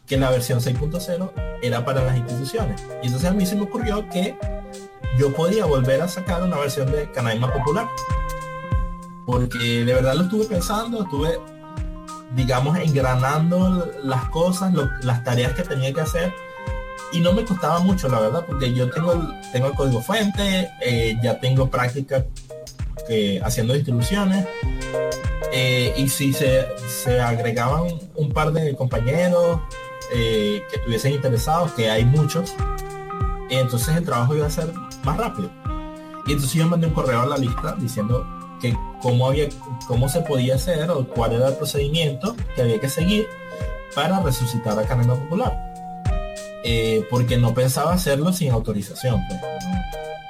[0.07, 1.31] que la versión 6.0
[1.63, 2.83] era para las instituciones.
[3.03, 4.37] Y entonces a mí se me ocurrió que
[5.19, 7.89] yo podía volver a sacar una versión de Canaima Popular.
[9.25, 11.41] Porque de verdad lo estuve pensando, estuve,
[12.35, 14.73] digamos, engranando las cosas,
[15.03, 16.33] las tareas que tenía que hacer.
[17.13, 21.17] Y no me costaba mucho, la verdad, porque yo tengo el, tengo código fuente, eh,
[21.23, 22.25] ya tengo práctica
[23.43, 24.47] haciendo distribuciones.
[25.53, 26.67] Eh, y si se,
[27.21, 27.85] agregaban
[28.15, 29.61] un par de compañeros
[30.13, 32.55] eh, que estuviesen interesados, que hay muchos,
[33.51, 34.73] entonces el trabajo iba a ser
[35.05, 35.51] más rápido.
[36.27, 38.27] Y entonces yo mandé un correo a la lista diciendo
[38.61, 39.49] que cómo había,
[39.87, 43.27] cómo se podía hacer o cuál era el procedimiento que había que seguir
[43.95, 45.57] para resucitar a Canela Popular.
[46.65, 49.23] Eh, porque no pensaba hacerlo sin autorización.
[49.29, 49.41] Pues,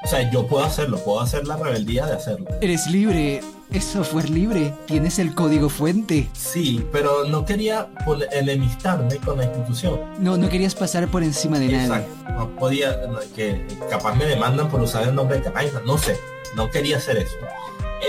[0.07, 2.47] o sea, yo puedo hacerlo, puedo hacer la rebeldía de hacerlo.
[2.61, 3.41] Eres libre,
[3.73, 6.29] es software libre, tienes el código fuente.
[6.33, 7.89] Sí, pero no quería
[8.31, 9.99] enemistarme con la institución.
[10.21, 11.75] No, no querías pasar por encima de.
[11.75, 12.09] Exacto.
[12.35, 12.97] No podía,
[13.35, 16.17] que capaz me demandan por usar el nombre de Canaima, no sé,
[16.55, 17.35] no quería hacer eso.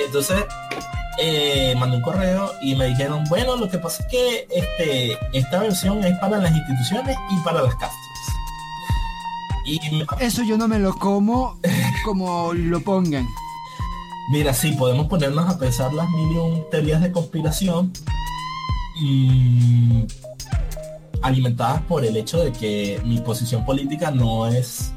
[0.05, 0.45] Entonces,
[1.17, 5.61] eh, mandé un correo y me dijeron, bueno, lo que pasa es que este, esta
[5.61, 8.06] versión es para las instituciones y para las casas.
[10.19, 11.59] Eso yo no me lo como
[12.05, 13.27] como lo pongan.
[14.31, 17.91] Mira, sí, podemos ponernos a pensar las mil teorías de conspiración
[21.21, 24.91] alimentadas por el hecho de que mi posición política no es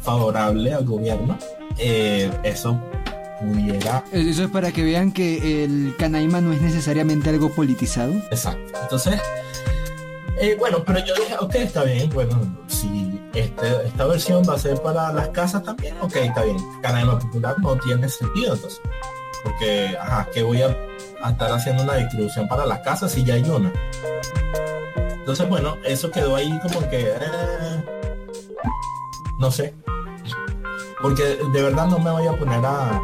[0.00, 1.38] favorable al gobierno,
[1.78, 2.78] eh, eso
[3.40, 4.04] pudiera...
[4.12, 8.12] Eso es para que vean que el Canaima no es necesariamente algo politizado.
[8.30, 8.78] Exacto.
[8.82, 9.20] Entonces,
[10.40, 13.01] eh, bueno, pero yo dije, ok, está bien, bueno, si
[13.34, 16.58] este, esta versión va a ser para las casas también, ok, está bien.
[16.82, 18.80] Canaima Popular no tiene sentido entonces.
[19.42, 20.76] Porque, ajá, que voy a,
[21.28, 23.72] estar haciendo una distribución para las casas si ya hay una.
[25.10, 27.10] Entonces, bueno, eso quedó ahí como que...
[27.10, 27.84] Eh,
[29.38, 29.74] no sé.
[31.00, 33.00] Porque de verdad no me voy a poner a,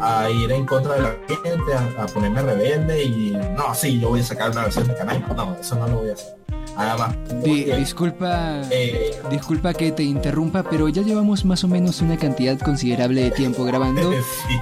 [0.00, 4.20] a ir en contra de la gente, a, ponerme rebelde y no, sí, yo voy
[4.20, 5.24] a sacar una versión de canal.
[5.36, 6.36] No, eso no lo voy a hacer.
[6.76, 12.58] Además, disculpa, eh, disculpa que te interrumpa, pero ya llevamos más o menos una cantidad
[12.58, 14.12] considerable de tiempo grabando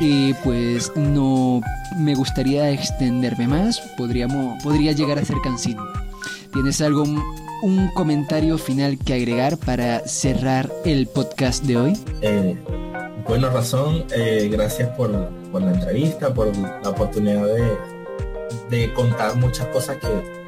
[0.00, 1.60] y pues no
[1.98, 3.80] me gustaría extenderme más.
[3.96, 5.84] Podríamos, podría llegar a ser cansino.
[6.52, 7.04] ¿Tienes algo,
[7.62, 11.98] un comentario final que agregar para cerrar el podcast de hoy?
[12.22, 12.56] Eh,
[13.28, 17.46] bueno, razón, eh, gracias por, la entrevista, por la oportunidad
[18.68, 20.39] de, contar muchas cosas que,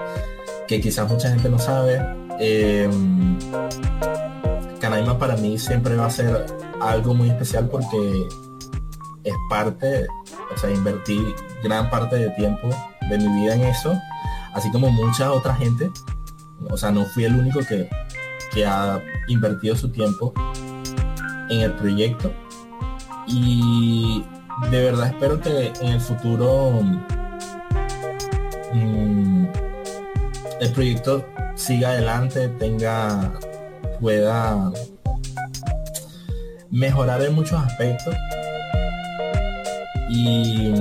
[0.76, 2.00] que, quizás mucha gente no sabe.
[2.40, 2.88] Eh,
[4.80, 6.46] Canaima para mí siempre va a ser
[6.80, 8.26] algo muy especial porque
[9.24, 10.06] es parte,
[10.52, 11.22] o sea, invertí
[11.62, 12.70] gran parte de tiempo
[13.08, 13.96] de mi vida en eso,
[14.54, 15.90] así como mucha otra gente.
[16.70, 17.88] O sea, no fui el único que,
[18.52, 20.32] que ha invertido su tiempo
[21.50, 22.32] en el proyecto
[23.26, 24.24] y
[24.70, 26.80] de verdad espero que en el futuro
[28.72, 29.21] mm,
[30.62, 33.32] el proyecto siga adelante, tenga,
[34.00, 34.70] pueda
[36.70, 38.14] mejorar en muchos aspectos
[40.08, 40.72] y,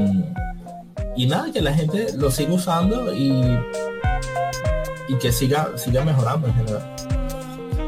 [1.15, 3.59] y nada, que la gente lo siga usando y,
[5.09, 6.95] y que siga, siga mejorando en general.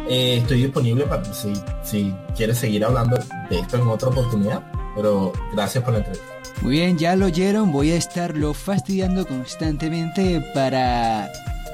[0.09, 3.17] Eh, estoy disponible para si, si quieres seguir hablando
[3.51, 4.63] de esto en otra oportunidad,
[4.95, 6.25] pero gracias por la entrevista.
[6.61, 11.29] Muy bien, ya lo oyeron, voy a estarlo fastidiando constantemente para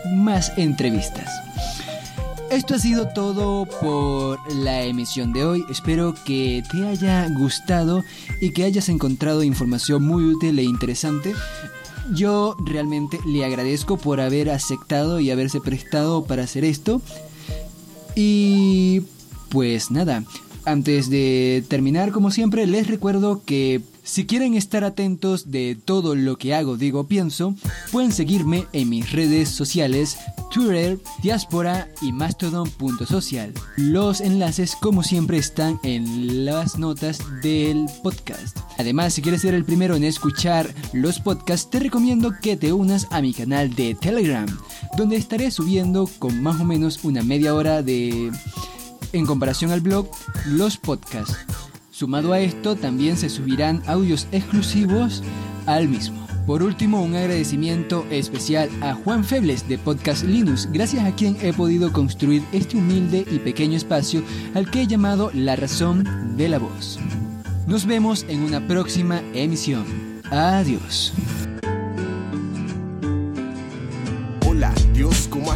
[0.06, 1.30] más entrevistas.
[2.52, 5.64] Esto ha sido todo por la emisión de hoy.
[5.70, 8.04] Espero que te haya gustado
[8.42, 11.36] y que hayas encontrado información muy útil e interesante.
[12.12, 17.04] Yo realmente le agradezco por haber aceptado y haberse prestado para hacer esto.
[18.16, 19.04] Y
[19.50, 20.24] pues nada,
[20.66, 26.40] antes de terminar, como siempre, les recuerdo que si quieren estar atentos de todo lo
[26.40, 27.54] que hago, digo, pienso,
[27.92, 30.18] pueden seguirme en mis redes sociales,
[30.52, 33.54] Twitter, Diaspora y Mastodon.social.
[33.78, 38.58] Los enlaces, como siempre, están en las notas del podcast.
[38.80, 43.06] Además, si quieres ser el primero en escuchar los podcasts, te recomiendo que te unas
[43.12, 44.48] a mi canal de Telegram,
[44.98, 48.32] donde estaré subiendo con más o menos una media hora de
[49.14, 50.10] en comparación al blog,
[50.48, 51.38] los podcasts.
[52.00, 55.22] Sumado a esto, también se subirán audios exclusivos
[55.66, 56.26] al mismo.
[56.48, 61.52] Por último, un agradecimiento especial a Juan Febles de Podcast Linux, gracias a quien he
[61.52, 64.24] podido construir este humilde y pequeño espacio
[64.54, 67.00] al que he llamado La Razón de la Voz.
[67.68, 69.84] Nos vemos en una próxima emisión.
[70.32, 71.12] Adiós.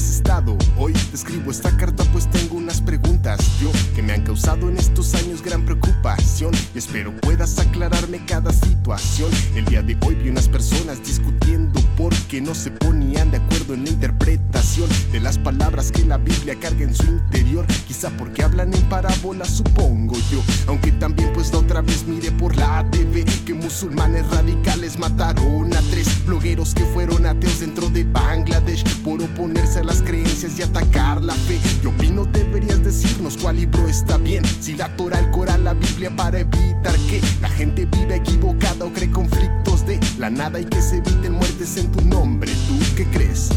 [0.09, 0.57] Estado?
[0.77, 5.13] Hoy escribo esta carta pues tengo unas preguntas yo que me han causado en estos
[5.15, 9.29] años gran preocupación y espero puedas aclararme cada situación.
[9.55, 13.83] El día de hoy vi unas personas discutiendo porque no se ponían de acuerdo en
[13.83, 17.65] la interpretación de las palabras que la Biblia carga en su interior.
[17.87, 20.41] Quizá porque hablan en parábola, supongo yo.
[20.67, 25.81] Aunque también pues la otra vez miré por la TV que musulmanes radicales mataron a
[25.91, 31.21] tres blogueros que fueron ateos dentro de Bangladesh por oponerse a las creencias y atacar
[31.21, 31.59] la fe.
[31.83, 34.43] Yo opino deberías decirnos cuál libro está bien.
[34.45, 38.91] Si la Torah, el Corán, la Biblia para evitar que la gente viva equivocada o
[38.91, 42.51] cree conflictos de la nada y que se eviten muertes en tu nombre.
[42.67, 43.49] ¿Tú qué crees?